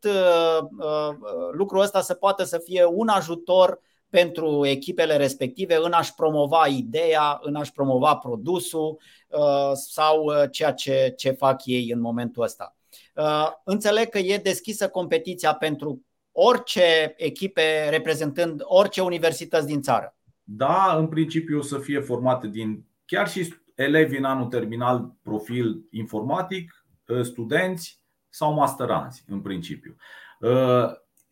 lucrul 1.52 1.80
ăsta 1.80 2.00
să 2.00 2.14
poată 2.14 2.44
să 2.44 2.58
fie 2.58 2.84
un 2.84 3.08
ajutor 3.08 3.80
pentru 4.10 4.66
echipele 4.66 5.16
respective 5.16 5.76
în 5.82 5.92
a-și 5.92 6.14
promova 6.14 6.66
ideea, 6.66 7.38
în 7.42 7.54
a-și 7.54 7.72
promova 7.72 8.16
produsul 8.16 8.98
uh, 9.28 9.70
sau 9.72 10.24
uh, 10.24 10.50
ceea 10.50 10.72
ce, 10.72 11.14
ce 11.16 11.30
fac 11.30 11.64
ei 11.64 11.90
în 11.90 12.00
momentul 12.00 12.42
ăsta. 12.42 12.76
Uh, 13.14 13.48
înțeleg 13.64 14.08
că 14.08 14.18
e 14.18 14.36
deschisă 14.36 14.88
competiția 14.88 15.54
pentru 15.54 16.04
orice 16.32 17.14
echipe 17.16 17.88
reprezentând 17.90 18.60
orice 18.64 19.00
universități 19.00 19.66
din 19.66 19.82
țară. 19.82 20.16
Da, 20.42 20.96
în 20.98 21.08
principiu 21.08 21.60
să 21.60 21.78
fie 21.78 22.00
formate 22.00 22.46
din 22.46 22.84
chiar 23.04 23.28
și 23.28 23.54
elevi 23.74 24.16
în 24.16 24.24
anul 24.24 24.46
terminal 24.46 25.14
profil 25.22 25.86
informatic, 25.90 26.86
studenți 27.22 28.00
sau 28.36 28.52
masteranți 28.52 29.24
în 29.28 29.40
principiu. 29.40 29.96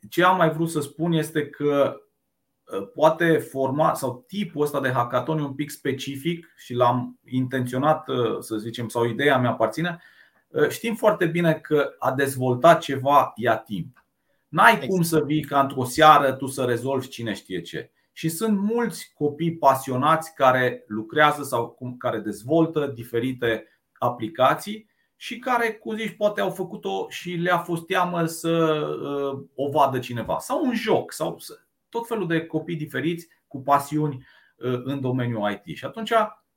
Ce 0.09 0.25
am 0.25 0.37
mai 0.37 0.51
vrut 0.51 0.71
să 0.71 0.81
spun 0.81 1.13
este 1.13 1.49
că 1.49 1.99
Uh, 2.73 2.89
poate 2.95 3.39
forma 3.39 3.95
sau 3.95 4.25
tipul 4.27 4.63
ăsta 4.63 4.81
de 4.81 4.91
hackathon 4.91 5.39
e 5.39 5.43
un 5.43 5.55
pic 5.55 5.71
specific 5.71 6.53
și 6.57 6.75
l-am 6.75 7.19
intenționat, 7.25 8.09
uh, 8.09 8.37
să 8.41 8.57
zicem, 8.57 8.89
sau 8.89 9.05
ideea 9.05 9.39
mea 9.39 9.51
aparține. 9.51 10.01
Uh, 10.49 10.69
știm 10.69 10.95
foarte 10.95 11.27
bine 11.27 11.55
că 11.55 11.95
a 11.99 12.13
dezvolta 12.13 12.75
ceva 12.75 13.33
ia 13.37 13.57
timp. 13.57 14.05
N-ai 14.49 14.73
exact. 14.73 14.91
cum 14.91 15.03
să 15.03 15.23
vii 15.25 15.45
ca 15.45 15.61
într-o 15.61 15.85
seară 15.85 16.33
tu 16.33 16.47
să 16.47 16.65
rezolvi 16.65 17.09
cine 17.09 17.35
știe 17.35 17.61
ce. 17.61 17.91
Și 18.13 18.29
sunt 18.29 18.59
mulți 18.59 19.13
copii 19.15 19.57
pasionați 19.57 20.35
care 20.35 20.85
lucrează 20.87 21.43
sau 21.43 21.79
care 21.99 22.19
dezvoltă 22.19 22.87
diferite 22.87 23.67
aplicații 23.99 24.89
și 25.17 25.39
care, 25.39 25.73
cum 25.73 25.97
zici, 25.97 26.17
poate 26.17 26.41
au 26.41 26.51
făcut-o 26.51 27.07
și 27.09 27.31
le-a 27.31 27.59
fost 27.59 27.87
teamă 27.87 28.25
să 28.27 28.83
o 29.55 29.71
vadă 29.71 29.99
cineva. 29.99 30.39
Sau 30.39 30.65
un 30.65 30.75
joc, 30.75 31.13
sau 31.13 31.39
tot 31.89 32.07
felul 32.07 32.27
de 32.27 32.47
copii 32.47 32.77
diferiți 32.77 33.29
cu 33.47 33.63
pasiuni 33.63 34.27
uh, 34.57 34.81
în 34.85 35.01
domeniul 35.01 35.51
IT. 35.51 35.77
Și 35.77 35.85
atunci, 35.85 36.13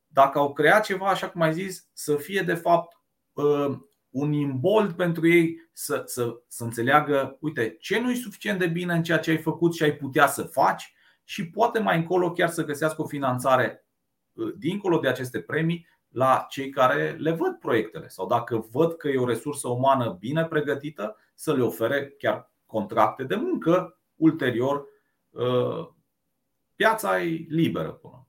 dacă 0.07 0.37
au 0.39 0.53
creat 0.53 0.85
ceva, 0.85 1.07
așa 1.07 1.29
cum 1.29 1.41
ai 1.41 1.53
zis, 1.53 1.89
să 1.93 2.15
fie 2.15 2.41
de 2.41 2.53
fapt 2.53 2.97
uh, 3.33 3.77
un 4.09 4.31
imbold 4.31 4.91
pentru 4.91 5.27
ei 5.27 5.69
să, 5.73 6.03
să, 6.05 6.41
să 6.47 6.63
înțeleagă, 6.63 7.37
uite, 7.39 7.75
ce 7.79 7.99
nu 7.99 8.11
e 8.11 8.15
suficient 8.15 8.59
de 8.59 8.67
bine 8.67 8.93
în 8.93 9.03
ceea 9.03 9.19
ce 9.19 9.29
ai 9.29 9.37
făcut 9.37 9.75
și 9.75 9.83
ai 9.83 9.95
putea 9.95 10.27
să 10.27 10.43
faci 10.43 10.93
și 11.23 11.49
poate 11.49 11.79
mai 11.79 11.97
încolo 11.97 12.31
chiar 12.31 12.49
să 12.49 12.65
găsească 12.65 13.01
o 13.01 13.07
finanțare 13.07 13.85
uh, 14.33 14.53
dincolo 14.57 14.99
de 14.99 15.07
aceste 15.07 15.39
premii 15.39 15.87
la 16.09 16.45
cei 16.49 16.69
care 16.69 17.15
le 17.19 17.31
văd 17.31 17.53
proiectele 17.59 18.07
sau 18.07 18.27
dacă 18.27 18.67
văd 18.71 18.93
că 18.93 19.07
e 19.07 19.17
o 19.17 19.25
resursă 19.25 19.67
umană 19.67 20.17
bine 20.19 20.45
pregătită, 20.45 21.17
să 21.35 21.53
le 21.53 21.63
ofere 21.63 22.15
chiar 22.17 22.51
contracte 22.65 23.23
de 23.23 23.35
muncă 23.35 23.99
ulterior. 24.15 24.85
Uh, 25.29 25.87
piața 26.75 27.21
e 27.21 27.45
liberă 27.49 27.91
până. 27.91 28.27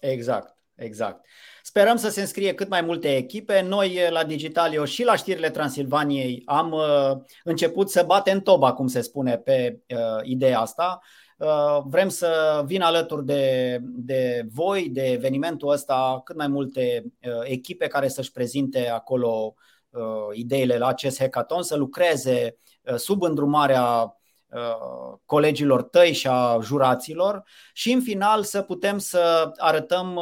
Exact, 0.00 0.56
exact. 0.74 1.26
Sperăm 1.62 1.96
să 1.96 2.08
se 2.08 2.20
înscrie 2.20 2.54
cât 2.54 2.68
mai 2.68 2.80
multe 2.80 3.16
echipe. 3.16 3.60
Noi 3.60 3.94
eh, 3.94 4.10
la 4.10 4.24
Digitalio 4.24 4.84
și 4.84 5.04
la 5.04 5.16
știrile 5.16 5.50
Transilvaniei 5.50 6.42
am 6.46 6.72
eh, 6.72 7.16
început 7.44 7.90
să 7.90 8.02
batem 8.06 8.40
toba, 8.40 8.72
cum 8.72 8.86
se 8.86 9.00
spune, 9.00 9.38
pe 9.38 9.80
uh, 9.88 10.20
ideea 10.22 10.60
asta. 10.60 11.00
Uh, 11.38 11.82
vrem 11.84 12.08
să 12.08 12.62
vin 12.66 12.82
alături 12.82 13.24
de, 13.24 13.78
de 13.82 14.46
voi, 14.52 14.88
de 14.88 15.10
evenimentul 15.10 15.68
ăsta, 15.68 16.20
cât 16.24 16.36
mai 16.36 16.48
multe 16.48 17.04
uh, 17.04 17.30
echipe 17.44 17.86
care 17.86 18.08
să-și 18.08 18.32
prezinte 18.32 18.88
acolo 18.88 19.54
ideile 20.32 20.78
la 20.78 20.86
acest 20.86 21.18
hackathon, 21.18 21.62
să 21.62 21.76
lucreze 21.76 22.56
sub 22.96 23.22
îndrumarea 23.22 24.16
colegilor 25.24 25.82
tăi 25.82 26.12
și 26.12 26.28
a 26.28 26.58
juraților 26.62 27.42
și 27.72 27.92
în 27.92 28.00
final 28.00 28.42
să 28.42 28.62
putem 28.62 28.98
să 28.98 29.52
arătăm 29.56 30.20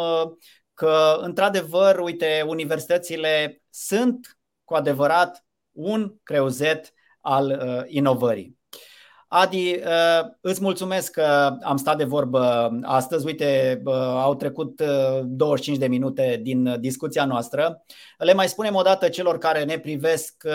că, 0.75 1.19
într-adevăr, 1.21 1.99
uite, 1.99 2.45
universitățile 2.47 3.63
sunt 3.71 4.39
cu 4.65 4.75
adevărat 4.75 5.47
un 5.73 6.15
creuzet 6.23 6.93
al 7.21 7.47
uh, 7.47 7.83
inovării. 7.87 8.59
Adi, 9.29 9.75
uh, 9.75 10.29
îți 10.41 10.63
mulțumesc 10.63 11.11
că 11.13 11.57
am 11.63 11.77
stat 11.77 11.97
de 11.97 12.05
vorbă 12.05 12.71
astăzi. 12.83 13.27
Uite, 13.27 13.81
uh, 13.85 13.95
au 13.95 14.35
trecut 14.35 14.83
25 15.25 15.79
de 15.79 15.87
minute 15.87 16.41
din 16.43 16.81
discuția 16.81 17.25
noastră. 17.25 17.85
Le 18.19 18.33
mai 18.33 18.49
spunem 18.49 18.75
o 18.75 18.83
dată 18.83 19.09
celor 19.09 19.39
care 19.39 19.65
ne 19.65 19.79
privesc 19.79 20.47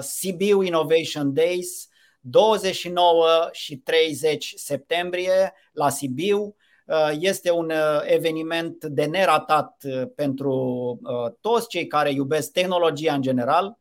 Sibiu 0.00 0.62
Innovation 0.62 1.32
Days 1.32 1.88
29 2.20 3.48
și 3.52 3.76
30 3.76 4.52
septembrie 4.56 5.52
la 5.72 5.88
Sibiu. 5.88 6.54
Uh, 6.90 7.10
este 7.20 7.50
un 7.50 7.70
uh, 7.70 8.00
eveniment 8.02 8.84
de 8.84 9.04
neratat 9.04 9.82
uh, 9.82 10.02
pentru 10.14 10.98
toți 11.40 11.68
cei 11.68 11.86
care 11.86 12.10
iubesc 12.10 12.52
tehnologia 12.52 13.14
în 13.14 13.22
general 13.22 13.78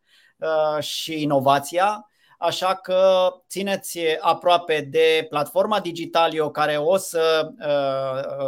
și 0.79 1.21
inovația. 1.21 2.08
Așa 2.41 2.75
că 2.75 3.29
țineți 3.49 3.99
aproape 4.19 4.87
de 4.91 5.25
platforma 5.29 5.79
Digitalio 5.79 6.51
care 6.51 6.77
o 6.77 6.97
să 6.97 7.51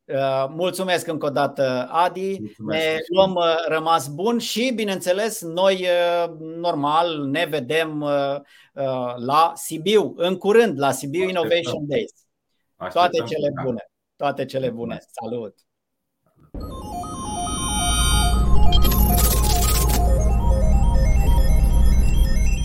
Uh, 0.07 0.45
mulțumesc 0.49 1.07
încă 1.07 1.25
o 1.25 1.29
dată, 1.29 1.87
Adi. 1.91 2.37
Mulțumesc. 2.39 2.83
Ne 2.83 2.97
luăm 3.15 3.33
uh, 3.33 3.55
rămas 3.67 4.07
bun 4.07 4.37
și, 4.37 4.71
bineînțeles, 4.75 5.41
noi 5.41 5.81
uh, 5.81 6.33
normal 6.39 7.25
ne 7.27 7.45
vedem 7.45 7.99
la 9.15 9.51
Sibiu, 9.55 10.13
în 10.15 10.37
curând, 10.37 10.79
la 10.79 10.91
Sibiu 10.91 11.27
Innovation 11.27 11.87
Days. 11.87 12.11
Toate 12.93 13.17
cele 13.17 13.51
bune. 13.63 13.89
Toate 14.15 14.45
cele 14.45 14.69
bune. 14.69 14.99
Salut! 15.21 15.64